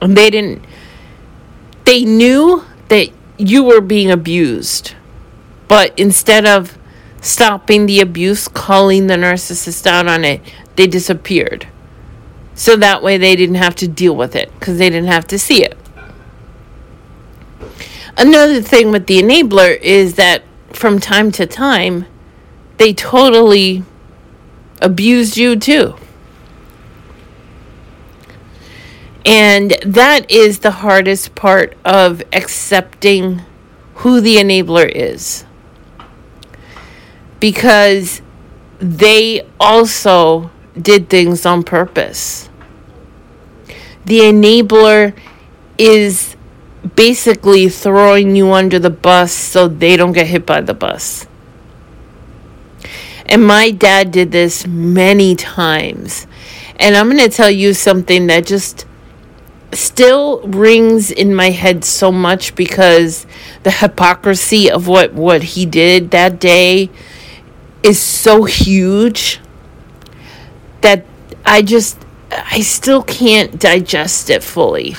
And 0.00 0.16
they 0.16 0.30
didn't 0.30 0.64
they 1.84 2.04
knew 2.04 2.64
that 2.88 3.10
you 3.48 3.64
were 3.64 3.80
being 3.80 4.10
abused. 4.10 4.94
But 5.68 5.98
instead 5.98 6.46
of 6.46 6.78
stopping 7.20 7.86
the 7.86 8.00
abuse, 8.00 8.48
calling 8.48 9.06
the 9.06 9.14
narcissist 9.14 9.86
out 9.86 10.06
on 10.06 10.24
it, 10.24 10.40
they 10.76 10.86
disappeared. 10.86 11.68
So 12.54 12.76
that 12.76 13.02
way 13.02 13.16
they 13.16 13.36
didn't 13.36 13.56
have 13.56 13.74
to 13.76 13.88
deal 13.88 14.14
with 14.14 14.36
it 14.36 14.52
because 14.58 14.78
they 14.78 14.90
didn't 14.90 15.08
have 15.08 15.26
to 15.28 15.38
see 15.38 15.64
it. 15.64 15.76
Another 18.16 18.60
thing 18.60 18.90
with 18.90 19.06
the 19.06 19.22
enabler 19.22 19.80
is 19.80 20.14
that 20.14 20.42
from 20.72 20.98
time 20.98 21.32
to 21.32 21.46
time, 21.46 22.06
they 22.76 22.92
totally 22.92 23.84
abused 24.80 25.36
you 25.36 25.56
too. 25.56 25.96
And 29.24 29.72
that 29.84 30.30
is 30.30 30.60
the 30.60 30.70
hardest 30.70 31.34
part 31.34 31.76
of 31.84 32.22
accepting 32.32 33.42
who 33.96 34.20
the 34.20 34.36
enabler 34.36 34.90
is. 34.92 35.44
Because 37.38 38.20
they 38.78 39.46
also 39.60 40.50
did 40.80 41.08
things 41.08 41.46
on 41.46 41.62
purpose. 41.62 42.48
The 44.04 44.20
enabler 44.20 45.16
is 45.78 46.36
basically 46.96 47.68
throwing 47.68 48.34
you 48.34 48.52
under 48.52 48.78
the 48.78 48.90
bus 48.90 49.32
so 49.32 49.68
they 49.68 49.96
don't 49.96 50.12
get 50.12 50.26
hit 50.26 50.44
by 50.44 50.60
the 50.60 50.74
bus. 50.74 51.26
And 53.26 53.46
my 53.46 53.70
dad 53.70 54.10
did 54.10 54.32
this 54.32 54.66
many 54.66 55.36
times. 55.36 56.26
And 56.76 56.96
I'm 56.96 57.08
going 57.08 57.22
to 57.22 57.28
tell 57.28 57.50
you 57.50 57.72
something 57.72 58.26
that 58.26 58.46
just 58.46 58.84
still 59.72 60.40
rings 60.42 61.10
in 61.10 61.34
my 61.34 61.50
head 61.50 61.84
so 61.84 62.12
much 62.12 62.54
because 62.54 63.26
the 63.62 63.70
hypocrisy 63.70 64.70
of 64.70 64.86
what 64.86 65.12
what 65.14 65.42
he 65.42 65.66
did 65.66 66.10
that 66.10 66.38
day 66.38 66.90
is 67.82 67.98
so 67.98 68.44
huge 68.44 69.40
that 70.82 71.04
I 71.44 71.62
just 71.62 71.98
I 72.30 72.60
still 72.60 73.02
can't 73.02 73.58
digest 73.58 74.30
it 74.30 74.42
fully. 74.42 74.94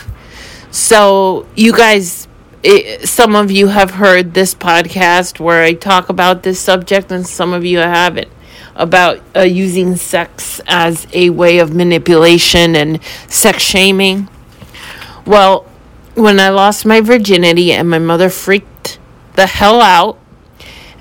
So 0.72 1.48
you 1.56 1.74
guys 1.74 2.27
it, 2.63 3.08
some 3.08 3.36
of 3.36 3.51
you 3.51 3.68
have 3.68 3.92
heard 3.92 4.34
this 4.34 4.56
podcast 4.56 5.39
where 5.39 5.63
I 5.63 5.74
talk 5.74 6.10
about 6.10 6.44
this 6.44 6.60
subject 6.60 7.12
and 7.12 7.27
some 7.27 7.53
of 7.53 7.65
you 7.65 7.80
haven't 7.80 8.30
about 8.75 9.20
uh, 9.36 9.42
using 9.42 9.96
sex 9.96 10.62
as 10.68 11.06
a 11.13 11.30
way 11.30 11.60
of 11.60 11.74
manipulation 11.74 12.75
and 12.75 13.00
sex 13.27 13.62
shaming. 13.62 14.30
Well, 15.25 15.65
when 16.15 16.39
I 16.39 16.50
lost 16.50 16.86
my 16.86 17.01
virginity 17.01 17.72
and 17.72 17.89
my 17.89 18.00
mother 18.00 18.30
freaked 18.30 19.00
the 19.36 19.48
hell 19.48 19.82
out 19.82 20.20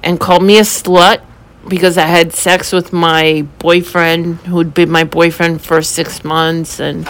and 0.02 0.18
called 0.18 0.42
me 0.42 0.58
a 0.58 0.62
slut 0.62 1.22
because 1.68 1.96
I 1.96 2.06
had 2.06 2.32
sex 2.32 2.72
with 2.72 2.92
my 2.92 3.46
boyfriend 3.58 4.36
who'd 4.38 4.74
been 4.74 4.90
my 4.90 5.04
boyfriend 5.04 5.62
for 5.62 5.80
six 5.82 6.24
months 6.24 6.80
and 6.80 7.06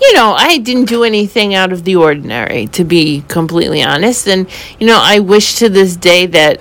you 0.00 0.12
know, 0.14 0.34
I 0.34 0.58
didn't 0.58 0.86
do 0.86 1.04
anything 1.04 1.54
out 1.54 1.72
of 1.72 1.84
the 1.84 1.96
ordinary, 1.96 2.66
to 2.68 2.84
be 2.84 3.22
completely 3.28 3.82
honest. 3.82 4.28
And, 4.28 4.46
you 4.78 4.86
know, 4.86 5.00
I 5.02 5.20
wish 5.20 5.56
to 5.56 5.68
this 5.68 5.96
day 5.96 6.26
that 6.26 6.60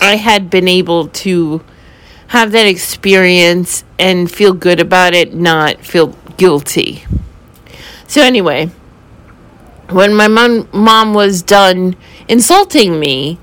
I 0.00 0.16
had 0.16 0.50
been 0.50 0.68
able 0.68 1.08
to 1.08 1.64
have 2.28 2.52
that 2.52 2.66
experience 2.66 3.84
and 3.98 4.30
feel 4.30 4.52
good 4.52 4.80
about 4.80 5.14
it, 5.14 5.32
not 5.34 5.80
feel 5.80 6.08
guilty. 6.36 7.04
So, 8.06 8.20
anyway, 8.22 8.70
when 9.90 10.14
my 10.14 10.28
mom, 10.28 10.68
mom 10.72 11.14
was 11.14 11.42
done 11.42 11.96
insulting 12.28 12.98
me, 12.98 13.38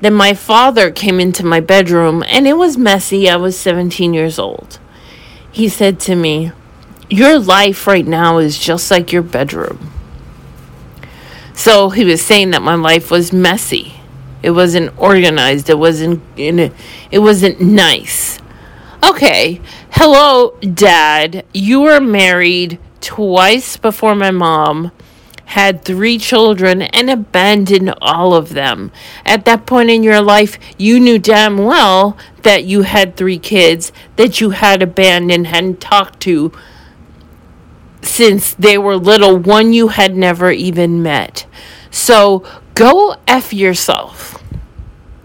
then 0.00 0.14
my 0.14 0.34
father 0.34 0.90
came 0.90 1.20
into 1.20 1.44
my 1.44 1.60
bedroom 1.60 2.22
and 2.26 2.46
it 2.46 2.54
was 2.54 2.76
messy. 2.76 3.28
I 3.28 3.36
was 3.36 3.58
17 3.58 4.14
years 4.14 4.38
old. 4.38 4.78
He 5.50 5.68
said 5.68 6.00
to 6.00 6.14
me, 6.14 6.52
Your 7.08 7.38
life 7.38 7.86
right 7.86 8.06
now 8.06 8.38
is 8.38 8.58
just 8.58 8.90
like 8.90 9.12
your 9.12 9.22
bedroom. 9.22 9.90
So 11.54 11.90
he 11.90 12.04
was 12.04 12.20
saying 12.20 12.50
that 12.50 12.62
my 12.62 12.74
life 12.74 13.10
was 13.10 13.32
messy. 13.32 13.94
It 14.42 14.50
wasn't 14.50 14.98
organized. 14.98 15.70
It 15.70 15.78
wasn't 15.78 16.22
it 16.36 17.18
wasn't 17.18 17.60
nice. 17.60 18.38
Okay. 19.02 19.60
Hello, 19.90 20.58
dad. 20.60 21.46
You 21.54 21.82
were 21.82 22.00
married 22.00 22.78
twice 23.00 23.76
before 23.76 24.14
my 24.14 24.30
mom 24.30 24.90
had 25.46 25.84
three 25.84 26.18
children 26.18 26.82
and 26.82 27.10
abandoned 27.10 27.94
all 28.00 28.34
of 28.34 28.50
them. 28.50 28.90
At 29.24 29.44
that 29.44 29.66
point 29.66 29.90
in 29.90 30.02
your 30.02 30.20
life, 30.20 30.58
you 30.78 30.98
knew 30.98 31.18
damn 31.18 31.58
well 31.58 32.16
that 32.42 32.64
you 32.64 32.82
had 32.82 33.16
three 33.16 33.38
kids 33.38 33.92
that 34.16 34.40
you 34.40 34.50
had 34.50 34.82
abandoned, 34.82 35.32
and 35.32 35.46
hadn't 35.46 35.80
talked 35.80 36.20
to 36.20 36.52
since 38.02 38.54
they 38.54 38.78
were 38.78 38.96
little, 38.96 39.38
one 39.38 39.72
you 39.72 39.88
had 39.88 40.16
never 40.16 40.50
even 40.50 41.02
met. 41.02 41.46
So 41.90 42.44
go 42.74 43.16
F 43.26 43.52
yourself. 43.52 44.42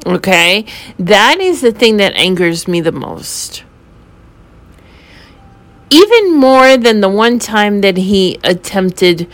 Okay? 0.05 0.65
That 0.97 1.39
is 1.39 1.61
the 1.61 1.71
thing 1.71 1.97
that 1.97 2.15
angers 2.15 2.67
me 2.67 2.81
the 2.81 2.91
most. 2.91 3.63
Even 5.89 6.35
more 6.35 6.77
than 6.77 7.01
the 7.01 7.09
one 7.09 7.39
time 7.39 7.81
that 7.81 7.97
he 7.97 8.39
attempted 8.43 9.27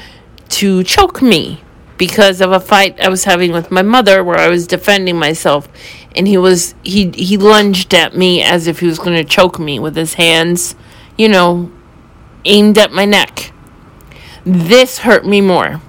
to 0.49 0.83
choke 0.83 1.21
me 1.21 1.61
because 1.97 2.41
of 2.41 2.51
a 2.51 2.59
fight 2.59 2.99
I 2.99 3.09
was 3.09 3.23
having 3.23 3.51
with 3.51 3.71
my 3.71 3.81
mother 3.81 4.23
where 4.23 4.37
I 4.37 4.49
was 4.49 4.67
defending 4.67 5.17
myself 5.17 5.67
and 6.15 6.27
he 6.27 6.37
was 6.37 6.75
he 6.83 7.09
he 7.11 7.37
lunged 7.37 7.93
at 7.93 8.15
me 8.15 8.41
as 8.41 8.67
if 8.67 8.79
he 8.79 8.87
was 8.87 8.99
going 8.99 9.15
to 9.17 9.23
choke 9.23 9.59
me 9.59 9.79
with 9.79 9.95
his 9.95 10.15
hands, 10.15 10.75
you 11.17 11.27
know, 11.29 11.71
aimed 12.45 12.77
at 12.77 12.91
my 12.91 13.05
neck. 13.05 13.51
This 14.45 14.99
hurt 14.99 15.25
me 15.25 15.41
more 15.41 15.81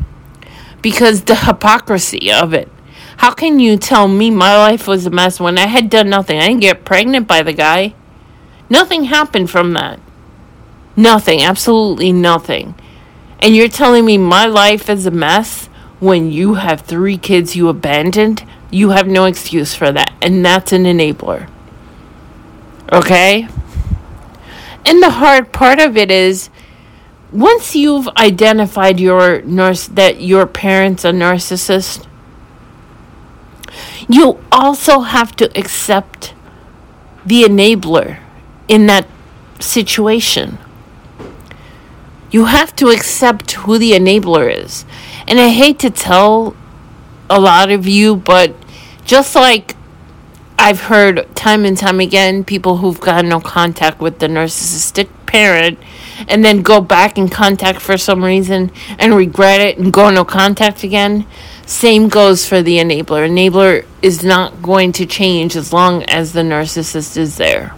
because 0.83 1.23
the 1.23 1.35
hypocrisy 1.35 2.33
of 2.33 2.55
it. 2.55 2.71
How 3.19 3.33
can 3.33 3.59
you 3.61 3.77
tell 3.77 4.09
me 4.09 4.31
my 4.31 4.57
life 4.57 4.87
was 4.87 5.07
a 5.07 5.11
mess 5.11 5.41
when 5.41 5.59
I 5.59 5.67
had 5.67 5.89
done 5.89 6.11
nothing? 6.11 6.39
I 6.39 6.49
didn't 6.49 6.61
get 6.61 6.85
pregnant 6.85 7.27
by 7.27 7.43
the 7.43 7.53
guy. 7.53 7.95
Nothing 8.69 9.05
happened 9.05 9.51
from 9.51 9.73
that. 9.73 10.01
Nothing, 10.97 11.43
absolutely 11.43 12.13
nothing. 12.13 12.75
And 13.40 13.55
you're 13.55 13.69
telling 13.69 14.05
me 14.05 14.19
my 14.19 14.47
life 14.47 14.88
is 14.88 15.07
a 15.07 15.11
mess 15.11 15.66
when 16.00 16.31
you 16.31 16.55
have 16.55 16.83
three 16.83 17.19
kids 17.19 17.57
you 17.57 17.69
abandoned? 17.69 18.45
You 18.71 18.90
have 18.90 19.07
no 19.07 19.25
excuse 19.25 19.75
for 19.75 19.93
that. 19.93 20.12
And 20.21 20.45
that's 20.45 20.73
an 20.73 20.85
enabler. 20.85 21.49
Okay? 22.93 23.49
And 24.85 25.02
the 25.02 25.11
hard 25.11 25.52
part 25.52 25.78
of 25.81 25.97
it 25.97 26.11
is 26.11 26.50
once 27.33 27.75
you've 27.75 28.09
identified 28.16 29.00
your 29.00 29.43
nurse 29.43 29.87
that 29.88 30.21
your 30.21 30.47
parents 30.47 31.05
are 31.05 31.12
narcissist, 31.12 32.07
you 34.09 34.38
also 34.52 35.00
have 35.00 35.35
to 35.37 35.59
accept 35.59 36.35
the 37.25 37.43
enabler 37.43 38.21
in 38.69 38.87
that 38.87 39.07
situation. 39.59 40.59
You 42.37 42.45
have 42.45 42.76
to 42.76 42.88
accept 42.88 43.52
who 43.52 43.78
the 43.78 43.93
enabler 43.93 44.55
is. 44.55 44.85
And 45.26 45.40
I 45.40 45.49
hate 45.49 45.78
to 45.78 45.88
tell 45.88 46.55
a 47.31 47.40
lot 47.40 47.71
of 47.71 47.87
you, 47.87 48.14
but 48.14 48.55
just 49.07 49.35
like 49.35 49.75
I've 50.59 50.83
heard 50.83 51.35
time 51.35 51.64
and 51.64 51.78
time 51.78 51.99
again 51.99 52.45
people 52.45 52.76
who've 52.76 53.00
got 53.00 53.25
no 53.25 53.40
contact 53.40 54.00
with 54.00 54.19
the 54.19 54.26
narcissistic 54.26 55.09
parent 55.25 55.78
and 56.28 56.45
then 56.45 56.61
go 56.61 56.83
back 56.83 57.16
in 57.16 57.31
contact 57.31 57.81
for 57.81 57.97
some 57.97 58.23
reason 58.23 58.71
and 58.99 59.14
regret 59.14 59.62
it 59.62 59.78
and 59.78 59.90
go 59.90 60.11
no 60.11 60.23
contact 60.23 60.85
again. 60.85 61.26
Same 61.64 62.11
goes 62.11 62.47
for 62.47 62.61
the 62.61 62.76
enabler. 62.76 63.26
Enabler 63.26 63.87
is 64.02 64.23
not 64.23 64.61
going 64.61 64.93
to 64.93 65.07
change 65.07 65.57
as 65.57 65.73
long 65.73 66.02
as 66.02 66.35
the 66.35 66.43
narcissist 66.43 67.16
is 67.16 67.38
there. 67.38 67.75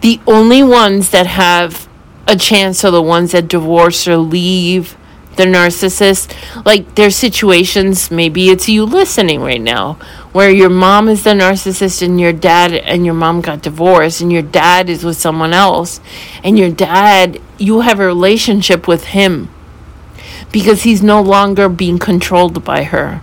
The 0.00 0.20
only 0.28 0.62
ones 0.62 1.10
that 1.10 1.26
have 1.26 1.88
a 2.26 2.36
chance 2.36 2.84
are 2.84 2.90
the 2.90 3.02
ones 3.02 3.32
that 3.32 3.48
divorce 3.48 4.06
or 4.08 4.16
leave 4.16 4.96
the 5.36 5.44
narcissist. 5.44 6.32
Like 6.64 6.94
there's 6.94 7.16
situations, 7.16 8.10
maybe 8.10 8.50
it's 8.50 8.68
you 8.68 8.84
listening 8.84 9.40
right 9.40 9.60
now, 9.60 9.94
where 10.32 10.50
your 10.50 10.70
mom 10.70 11.08
is 11.08 11.24
the 11.24 11.30
narcissist 11.30 12.02
and 12.02 12.20
your 12.20 12.32
dad 12.32 12.72
and 12.72 13.04
your 13.04 13.14
mom 13.14 13.40
got 13.40 13.62
divorced 13.62 14.20
and 14.20 14.32
your 14.32 14.42
dad 14.42 14.90
is 14.90 15.04
with 15.04 15.16
someone 15.16 15.52
else 15.52 16.00
and 16.42 16.58
your 16.58 16.70
dad 16.70 17.40
you 17.58 17.80
have 17.80 18.00
a 18.00 18.06
relationship 18.06 18.86
with 18.88 19.04
him 19.06 19.48
because 20.52 20.82
he's 20.82 21.02
no 21.02 21.20
longer 21.20 21.68
being 21.68 21.98
controlled 21.98 22.64
by 22.64 22.84
her. 22.84 23.22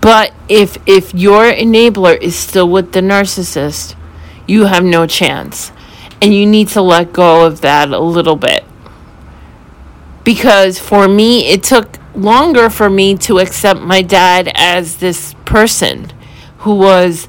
But 0.00 0.32
if 0.48 0.78
if 0.86 1.12
your 1.12 1.44
enabler 1.44 2.18
is 2.20 2.34
still 2.36 2.68
with 2.68 2.92
the 2.92 3.00
narcissist, 3.00 3.94
you 4.46 4.64
have 4.64 4.82
no 4.82 5.06
chance 5.06 5.72
and 6.22 6.34
you 6.34 6.46
need 6.46 6.68
to 6.68 6.82
let 6.82 7.12
go 7.12 7.46
of 7.46 7.60
that 7.62 7.90
a 7.90 7.98
little 7.98 8.36
bit. 8.36 8.64
Because 10.24 10.78
for 10.78 11.08
me, 11.08 11.46
it 11.46 11.62
took 11.62 11.98
longer 12.14 12.68
for 12.68 12.90
me 12.90 13.16
to 13.16 13.38
accept 13.38 13.80
my 13.80 14.02
dad 14.02 14.52
as 14.54 14.96
this 14.96 15.34
person 15.44 16.12
who 16.58 16.74
was 16.74 17.28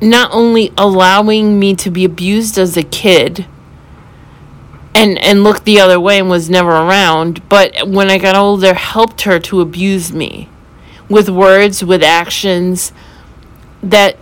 not 0.00 0.30
only 0.32 0.72
allowing 0.76 1.58
me 1.58 1.74
to 1.74 1.90
be 1.90 2.04
abused 2.04 2.58
as 2.58 2.76
a 2.76 2.82
kid 2.82 3.46
and 4.94 5.18
and 5.18 5.44
looked 5.44 5.64
the 5.64 5.78
other 5.78 6.00
way 6.00 6.18
and 6.18 6.30
was 6.30 6.48
never 6.48 6.70
around, 6.70 7.46
but 7.48 7.86
when 7.86 8.10
I 8.10 8.18
got 8.18 8.34
older 8.34 8.74
helped 8.74 9.22
her 9.22 9.38
to 9.40 9.60
abuse 9.60 10.12
me 10.12 10.48
with 11.08 11.28
words, 11.28 11.84
with 11.84 12.02
actions 12.02 12.92
that 13.82 14.16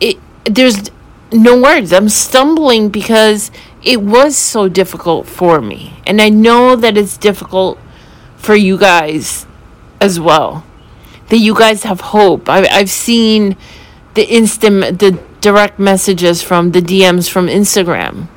it 0.00 0.18
there's 0.44 0.90
no 1.36 1.60
words. 1.60 1.92
I'm 1.92 2.08
stumbling 2.08 2.88
because 2.88 3.50
it 3.82 4.02
was 4.02 4.36
so 4.36 4.68
difficult 4.68 5.26
for 5.26 5.60
me. 5.60 6.00
And 6.06 6.20
I 6.20 6.28
know 6.28 6.76
that 6.76 6.96
it's 6.96 7.16
difficult 7.16 7.78
for 8.36 8.54
you 8.54 8.78
guys 8.78 9.46
as 10.00 10.18
well. 10.18 10.64
That 11.28 11.38
you 11.38 11.54
guys 11.54 11.82
have 11.84 12.00
hope. 12.00 12.48
I, 12.48 12.66
I've 12.66 12.90
seen 12.90 13.56
the 14.14 14.24
instant, 14.24 14.98
the 14.98 15.20
direct 15.40 15.78
messages 15.78 16.42
from 16.42 16.72
the 16.72 16.80
DMs 16.80 17.30
from 17.30 17.46
Instagram, 17.46 18.28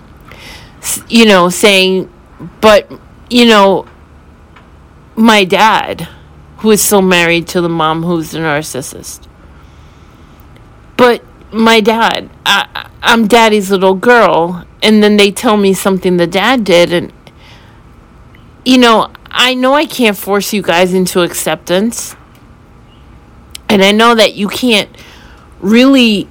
you 1.08 1.26
know, 1.26 1.50
saying, 1.50 2.12
but, 2.62 2.92
you 3.30 3.46
know, 3.46 3.88
my 5.16 5.44
dad, 5.44 6.08
who 6.58 6.72
is 6.72 6.82
still 6.82 7.02
married 7.02 7.48
to 7.48 7.62
the 7.62 7.70
mom 7.70 8.04
who's 8.04 8.34
a 8.34 8.40
narcissist. 8.40 9.28
But 10.98 11.24
my 11.52 11.80
dad. 11.80 12.30
I, 12.46 12.89
I'm 13.02 13.28
daddy's 13.28 13.72
little 13.72 13.96
girl. 13.96 14.66
And 14.82 15.04
then 15.04 15.18
they 15.18 15.32
tell 15.32 15.58
me 15.58 15.74
something 15.74 16.18
the 16.18 16.28
dad 16.28 16.64
did. 16.64 16.94
And, 16.94 17.14
you 18.66 18.78
know, 18.78 19.12
I 19.30 19.54
know 19.54 19.74
I 19.74 19.86
can't 19.86 20.18
force 20.18 20.54
you 20.54 20.62
guys 20.62 20.94
into 20.94 21.22
acceptance. 21.22 22.16
And 23.68 23.84
I 23.84 23.92
know 23.92 24.16
that 24.16 24.36
you 24.36 24.48
can't 24.48 24.90
really 25.60 26.28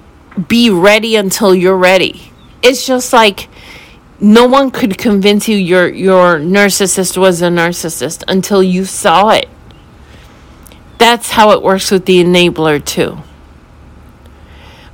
be 0.48 0.70
ready 0.70 1.16
until 1.16 1.54
you're 1.54 1.76
ready. 1.76 2.32
It's 2.62 2.86
just 2.86 3.12
like 3.12 3.48
no 4.20 4.46
one 4.46 4.70
could 4.70 4.98
convince 4.98 5.48
you 5.48 5.56
your 5.56 5.88
your 5.88 6.38
narcissist 6.38 7.16
was 7.16 7.40
a 7.40 7.48
narcissist 7.48 8.24
until 8.26 8.62
you 8.62 8.84
saw 8.84 9.30
it. 9.30 9.48
That's 10.98 11.30
how 11.30 11.52
it 11.52 11.62
works 11.62 11.90
with 11.90 12.06
the 12.06 12.22
enabler 12.22 12.84
too. 12.84 13.18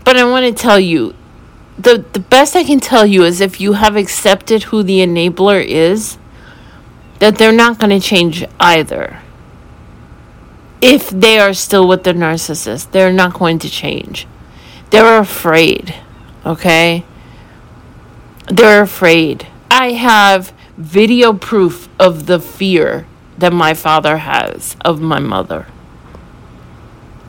But 0.05 0.19
I 0.19 0.25
want 0.25 0.45
to 0.45 0.63
tell 0.63 0.79
you 0.79 1.15
the, 1.79 2.05
the 2.13 2.21
best 2.21 2.55
I 2.55 2.65
can 2.65 2.81
tell 2.81 3.05
you 3.05 3.25
is 3.25 3.41
if 3.41 3.61
you 3.61 3.75
have 3.75 3.97
accepted 3.97 4.65
who 4.65 4.83
the 4.83 4.99
enabler 4.99 5.65
is, 5.65 6.19
that 7.19 7.39
they're 7.39 7.53
not 7.53 7.79
going 7.79 7.91
to 7.91 8.01
change 8.01 8.45
either. 8.61 9.21
If 10.81 11.09
they 11.11 11.39
are 11.39 11.55
still 11.55 11.89
with 11.89 12.05
the 12.05 12.13
narcissist, 12.13 12.91
they're 12.91 13.13
not 13.13 13.35
going 13.35 13.59
to 13.61 13.71
change. 13.71 14.27
They're 14.91 15.19
afraid, 15.19 15.95
okay? 16.45 17.05
They're 18.49 18.83
afraid. 18.83 19.47
I 19.71 19.93
have 19.93 20.53
video 20.77 21.33
proof 21.33 21.89
of 21.99 22.27
the 22.27 22.39
fear 22.39 23.07
that 23.39 23.53
my 23.53 23.75
father 23.75 24.19
has 24.19 24.77
of 24.85 25.01
my 25.01 25.19
mother. 25.19 25.67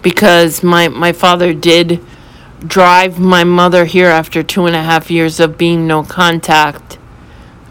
Because 0.01 0.62
my, 0.62 0.88
my 0.89 1.13
father 1.13 1.53
did 1.53 2.03
drive 2.67 3.19
my 3.19 3.43
mother 3.43 3.86
here 3.86 4.08
after 4.08 4.43
two 4.43 4.65
and 4.65 4.75
a 4.75 4.84
half 4.84 5.12
years 5.12 5.39
of 5.39 5.58
being 5.58 5.88
no 5.88 6.04
contact. 6.04 6.97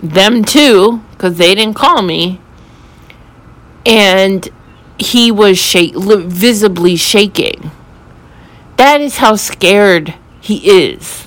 Them 0.02 0.44
too, 0.44 1.02
because 1.12 1.38
they 1.38 1.54
didn't 1.54 1.74
call 1.74 2.02
me. 2.02 2.40
And 3.86 4.48
he 4.98 5.30
was 5.30 5.58
shake, 5.58 5.94
visibly 5.96 6.96
shaking. 6.96 7.70
That 8.76 9.00
is 9.00 9.18
how 9.18 9.36
scared 9.36 10.14
he 10.40 10.68
is. 10.68 11.26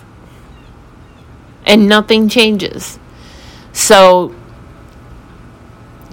And 1.66 1.88
nothing 1.88 2.30
changes. 2.30 3.00
So 3.74 4.34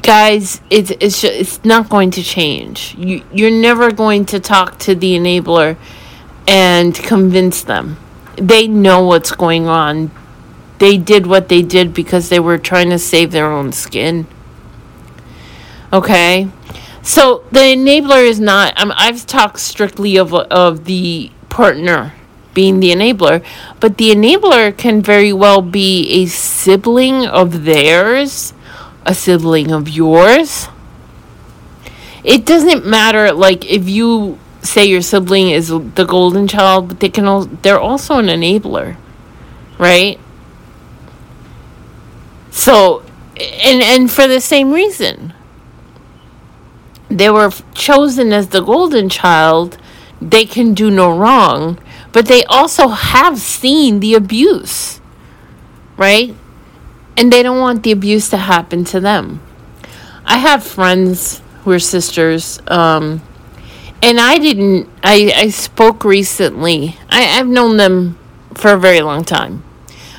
guys, 0.03 0.61
it's 0.69 0.91
it's 1.01 1.23
just, 1.23 1.35
it's 1.35 1.65
not 1.65 1.89
going 1.89 2.11
to 2.13 2.23
change. 2.23 2.95
You 2.99 3.23
you're 3.33 3.51
never 3.51 3.91
going 3.91 4.27
to 4.27 4.41
talk 4.41 4.79
to 4.81 4.95
the 4.95 5.17
enabler 5.17 5.77
and 6.47 6.95
convince 6.95 7.63
them. 7.63 7.97
They 8.37 8.67
know 8.67 9.05
what's 9.05 9.33
going 9.33 9.67
on. 9.67 10.11
They 10.79 10.97
did 10.97 11.27
what 11.27 11.49
they 11.49 11.63
did 11.63 11.95
because 11.95 12.29
they 12.29 12.41
were 12.41 12.59
trying 12.59 12.91
to 12.91 12.99
save 12.99 13.33
their 13.33 13.51
own 13.51 13.73
skin. 13.73 14.27
Okay? 15.93 16.49
So 17.03 17.45
the 17.53 17.61
enabler 17.61 18.27
is 18.27 18.41
not 18.41 18.79
um, 18.81 18.93
I've 18.97 19.27
talked 19.27 19.61
strictly 19.61 20.17
of 20.17 20.33
of 20.35 20.87
the 20.87 21.31
partner 21.49 22.15
being 22.55 22.81
the 22.81 22.91
enabler, 22.91 23.45
but 23.79 23.99
the 23.99 24.11
enabler 24.11 24.77
can 24.77 25.03
very 25.03 25.33
well 25.33 25.61
be 25.61 26.23
a 26.23 26.27
sibling 26.27 27.27
of 27.27 27.65
theirs 27.65 28.55
a 29.05 29.15
sibling 29.15 29.71
of 29.71 29.89
yours. 29.89 30.69
It 32.23 32.47
doesn't 32.47 32.87
matter, 32.87 33.33
like, 33.33 33.71
if 33.71 33.89
you 33.89 34.39
say 34.65 34.85
your 34.85 35.03
sibling 35.03 35.51
is 35.51 35.69
the 35.69 36.05
golden 36.05 36.49
child, 36.49 36.89
but 36.89 37.01
they 37.01 37.09
can 37.09 37.27
al- 37.27 37.47
they're 37.63 37.81
also 37.81 38.19
an 38.19 38.27
enabler, 38.27 38.97
right? 39.79 40.19
So, 42.51 43.03
and 43.37 43.83
and 43.83 44.11
for 44.11 44.27
the 44.27 44.41
same 44.41 44.73
reason, 44.73 45.33
they 47.09 47.31
were 47.31 47.51
chosen 47.75 48.33
as 48.33 48.49
the 48.49 48.61
golden 48.61 49.09
child. 49.09 49.79
They 50.21 50.47
can 50.47 50.75
do 50.75 50.91
no 50.91 51.15
wrong, 51.17 51.79
but 52.13 52.27
they 52.27 52.45
also 52.45 52.89
have 52.89 53.39
seen 53.39 54.01
the 54.01 54.15
abuse, 54.15 55.01
right? 55.97 56.35
and 57.17 57.33
they 57.33 57.43
don't 57.43 57.59
want 57.61 57.83
the 57.83 57.93
abuse 57.93 58.29
to 58.31 58.37
happen 58.37 58.85
to 58.85 59.01
them. 59.01 59.41
I 60.25 60.39
have 60.39 60.65
friends 60.65 61.43
who 61.63 61.73
are 61.73 61.79
sisters, 61.79 62.61
um, 62.67 63.23
and 64.03 64.21
I 64.21 64.39
didn't. 64.39 64.89
I, 65.03 65.33
I 65.35 65.49
spoke 65.49 66.05
recently. 66.05 66.97
I, 67.11 67.39
I've 67.39 67.47
known 67.47 67.77
them 67.77 68.19
for 68.55 68.73
a 68.73 68.79
very 68.79 69.01
long 69.01 69.25
time. 69.25 69.65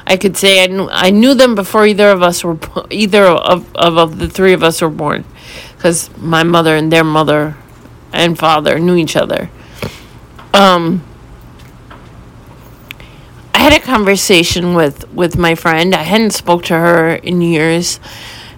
I 0.07 0.17
could 0.17 0.37
say 0.37 0.63
I 0.63 0.67
knew 0.67 0.87
I 0.91 1.09
knew 1.09 1.33
them 1.33 1.55
before 1.55 1.85
either 1.85 2.09
of 2.09 2.21
us 2.21 2.43
were 2.43 2.59
either 2.91 3.23
of 3.25 3.73
of, 3.75 3.97
of 3.97 4.19
the 4.19 4.29
three 4.29 4.53
of 4.53 4.63
us 4.63 4.81
were 4.81 4.89
born, 4.89 5.25
because 5.75 6.15
my 6.17 6.43
mother 6.43 6.75
and 6.75 6.91
their 6.91 7.03
mother 7.03 7.57
and 8.13 8.37
father 8.37 8.79
knew 8.79 8.95
each 8.95 9.15
other. 9.15 9.49
Um, 10.53 11.03
I 13.53 13.59
had 13.59 13.73
a 13.73 13.79
conversation 13.79 14.75
with 14.75 15.11
with 15.11 15.37
my 15.37 15.55
friend. 15.55 15.95
I 15.95 16.03
hadn't 16.03 16.31
spoke 16.31 16.63
to 16.65 16.75
her 16.75 17.15
in 17.15 17.41
years, 17.41 17.99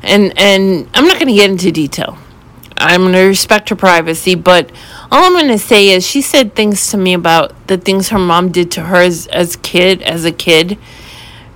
and 0.04 0.38
and 0.38 0.90
I'm 0.94 1.06
not 1.06 1.16
going 1.16 1.28
to 1.28 1.34
get 1.34 1.50
into 1.50 1.72
detail. 1.72 2.18
I'm 2.80 3.02
going 3.02 3.14
to 3.14 3.22
respect 3.22 3.70
her 3.70 3.76
privacy, 3.76 4.36
but 4.36 4.72
all 5.12 5.26
I'm 5.26 5.34
going 5.34 5.48
to 5.48 5.58
say 5.58 5.90
is 5.90 6.06
she 6.06 6.22
said 6.22 6.54
things 6.54 6.90
to 6.92 6.98
me 6.98 7.14
about 7.14 7.68
the 7.68 7.78
things 7.78 8.10
her 8.10 8.20
mom 8.20 8.52
did 8.52 8.72
to 8.72 8.84
her 8.84 8.98
as 8.98 9.28
as 9.28 9.56
kid 9.58 10.02
as 10.02 10.26
a 10.26 10.32
kid 10.32 10.78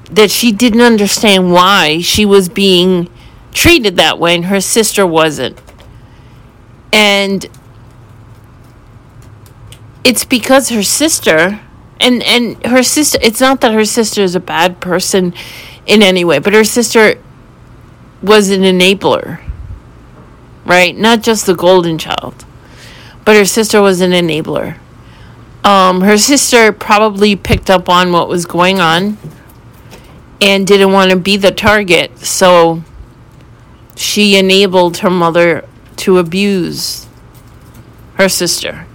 that 0.10 0.32
she 0.32 0.52
didn't 0.52 0.82
understand 0.82 1.52
why 1.52 2.00
she 2.00 2.26
was 2.26 2.50
being 2.50 3.10
treated 3.54 3.96
that 3.98 4.20
way 4.20 4.36
and 4.36 4.46
her 4.46 4.62
sister 4.62 5.06
wasn't. 5.06 5.60
And 6.94 7.46
it's 10.04 10.26
because 10.26 10.70
her 10.70 10.84
sister 10.84 11.60
and 12.00 12.24
and 12.24 12.66
her 12.66 12.84
sister 12.84 13.20
it's 13.22 13.40
not 13.40 13.62
that 13.62 13.74
her 13.74 13.86
sister 13.86 14.22
is 14.22 14.36
a 14.36 14.40
bad 14.40 14.80
person 14.80 15.34
in 15.86 16.02
any 16.02 16.26
way 16.26 16.40
but 16.40 16.54
her 16.54 16.64
sister 16.64 17.16
was 18.22 18.50
an 18.50 18.62
enabler 18.62 19.40
right 20.66 20.98
not 20.98 21.22
just 21.22 21.46
the 21.46 21.54
golden 21.54 21.98
child 21.98 22.46
but 23.26 23.36
her 23.36 23.46
sister 23.46 23.82
was 23.82 24.02
an 24.02 24.12
enabler. 24.12 24.78
Um, 25.64 26.02
her 26.02 26.18
sister 26.18 26.72
probably 26.72 27.36
picked 27.36 27.70
up 27.70 27.88
on 27.88 28.12
what 28.12 28.28
was 28.28 28.46
going 28.46 28.80
on 28.80 29.18
and 30.40 30.66
didn't 30.66 30.92
want 30.92 31.12
to 31.12 31.18
be 31.18 31.38
the 31.38 31.52
target 31.52 32.18
so 32.18 32.84
she 33.96 34.36
enabled 34.36 34.98
her 34.98 35.10
mother 35.10 35.68
to 35.98 36.18
abuse 36.18 37.08
her 38.16 38.28
sister. 38.28 38.88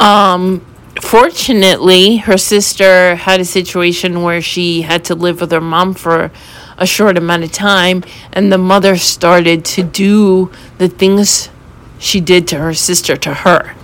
Um, 0.00 0.64
fortunately, 1.00 2.16
her 2.16 2.38
sister 2.38 3.16
had 3.16 3.40
a 3.40 3.44
situation 3.44 4.22
where 4.22 4.40
she 4.40 4.82
had 4.82 5.04
to 5.04 5.14
live 5.14 5.40
with 5.40 5.52
her 5.52 5.60
mom 5.60 5.94
for 5.94 6.30
a 6.78 6.86
short 6.86 7.18
amount 7.18 7.44
of 7.44 7.52
time, 7.52 8.02
and 8.32 8.50
the 8.50 8.58
mother 8.58 8.96
started 8.96 9.64
to 9.64 9.82
do 9.82 10.50
the 10.78 10.88
things 10.88 11.50
she 12.02 12.20
did 12.20 12.48
to 12.48 12.58
her 12.58 12.74
sister 12.74 13.16
to 13.16 13.32
her. 13.32 13.76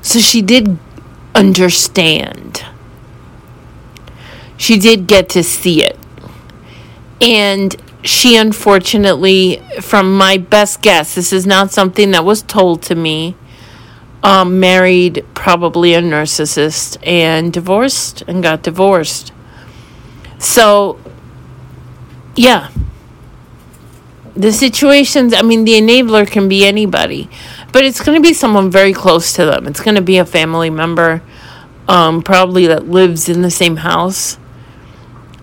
So 0.00 0.20
she 0.20 0.40
did 0.40 0.78
understand. 1.34 2.64
She 4.56 4.78
did 4.78 5.08
get 5.08 5.28
to 5.30 5.42
see 5.42 5.82
it. 5.82 5.98
And 7.20 7.74
she 8.04 8.36
unfortunately, 8.36 9.60
from 9.80 10.16
my 10.16 10.38
best 10.38 10.82
guess, 10.82 11.16
this 11.16 11.32
is 11.32 11.46
not 11.46 11.72
something 11.72 12.12
that 12.12 12.24
was 12.24 12.42
told 12.42 12.80
to 12.82 12.94
me 12.94 13.34
um, 14.22 14.60
married 14.60 15.24
probably 15.34 15.94
a 15.94 16.00
narcissist 16.00 16.96
and 17.02 17.52
divorced 17.52 18.22
and 18.28 18.40
got 18.40 18.62
divorced. 18.62 19.32
So, 20.38 21.00
yeah. 22.36 22.70
The 24.34 24.52
situations, 24.52 25.34
I 25.34 25.42
mean, 25.42 25.64
the 25.64 25.72
enabler 25.72 26.26
can 26.26 26.48
be 26.48 26.64
anybody, 26.64 27.28
but 27.72 27.84
it's 27.84 28.00
going 28.00 28.16
to 28.16 28.22
be 28.22 28.32
someone 28.32 28.70
very 28.70 28.92
close 28.92 29.32
to 29.34 29.44
them. 29.44 29.66
It's 29.66 29.80
going 29.80 29.96
to 29.96 30.02
be 30.02 30.18
a 30.18 30.24
family 30.24 30.70
member, 30.70 31.22
um, 31.88 32.22
probably 32.22 32.66
that 32.68 32.88
lives 32.88 33.28
in 33.28 33.42
the 33.42 33.50
same 33.50 33.76
house. 33.76 34.38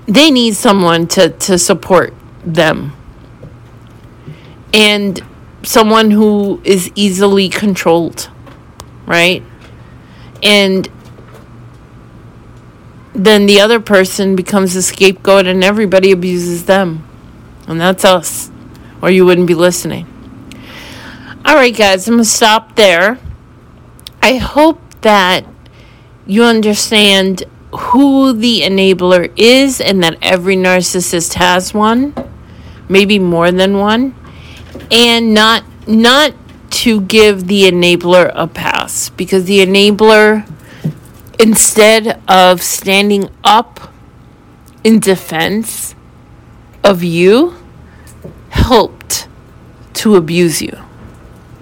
They 0.05 0.31
need 0.31 0.55
someone 0.55 1.07
to, 1.09 1.29
to 1.29 1.57
support 1.57 2.13
them. 2.45 2.93
And 4.73 5.21
someone 5.63 6.11
who 6.11 6.61
is 6.63 6.91
easily 6.95 7.49
controlled 7.49 8.29
right? 9.07 9.41
And 10.43 10.87
then 13.15 13.47
the 13.47 13.59
other 13.59 13.79
person 13.79 14.35
becomes 14.35 14.75
the 14.75 14.83
scapegoat 14.83 15.47
and 15.47 15.63
everybody 15.63 16.11
abuses 16.11 16.65
them. 16.65 17.03
And 17.67 17.81
that's 17.81 18.05
us, 18.05 18.51
or 19.01 19.09
you 19.09 19.25
wouldn't 19.25 19.47
be 19.47 19.53
listening. 19.53 20.05
All 21.45 21.55
right, 21.55 21.75
guys, 21.75 22.07
I'm 22.07 22.15
going 22.15 22.23
to 22.23 22.29
stop 22.29 22.75
there. 22.75 23.19
I 24.21 24.35
hope 24.35 24.81
that 25.01 25.45
you 26.25 26.43
understand 26.43 27.43
who 27.71 28.33
the 28.33 28.61
enabler 28.61 29.31
is 29.37 29.79
and 29.79 30.03
that 30.03 30.17
every 30.21 30.55
narcissist 30.55 31.35
has 31.35 31.73
one, 31.73 32.13
maybe 32.89 33.19
more 33.19 33.51
than 33.51 33.77
one, 33.77 34.15
and 34.91 35.33
not 35.33 35.63
not 35.87 36.33
to 36.69 37.01
give 37.01 37.47
the 37.47 37.63
enabler 37.63 38.31
a 38.35 38.45
pass 38.47 39.09
because 39.09 39.45
the 39.45 39.59
enabler, 39.59 40.49
instead 41.39 42.21
of 42.27 42.61
standing 42.61 43.29
up 43.43 43.93
in 44.83 44.99
defense 44.99 45.95
of 46.83 47.03
you, 47.03 47.55
helped 48.49 49.27
to 49.93 50.15
abuse 50.15 50.61
you. 50.61 50.77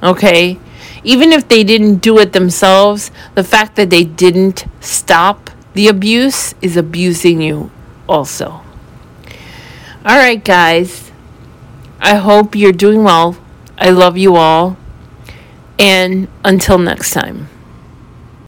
Okay? 0.04 0.60
Even 1.04 1.32
if 1.32 1.48
they 1.48 1.64
didn't 1.64 1.98
do 1.98 2.18
it 2.20 2.34
themselves, 2.34 3.12
the 3.36 3.44
fact 3.44 3.76
that 3.76 3.90
they 3.90 4.04
didn't 4.04 4.66
stop 4.80 5.50
the 5.74 5.88
abuse 5.88 6.56
is 6.62 6.78
abusing 6.78 7.42
you 7.42 7.70
also. 8.08 8.62
All 10.06 10.18
right, 10.18 10.44
guys. 10.44 11.12
I 12.00 12.16
hope 12.16 12.56
you're 12.56 12.72
doing 12.72 13.04
well. 13.04 13.38
I 13.78 13.90
love 13.90 14.18
you 14.18 14.36
all. 14.36 14.78
And 15.78 16.28
until 16.44 16.78
next 16.78 17.12
time. 17.12 17.50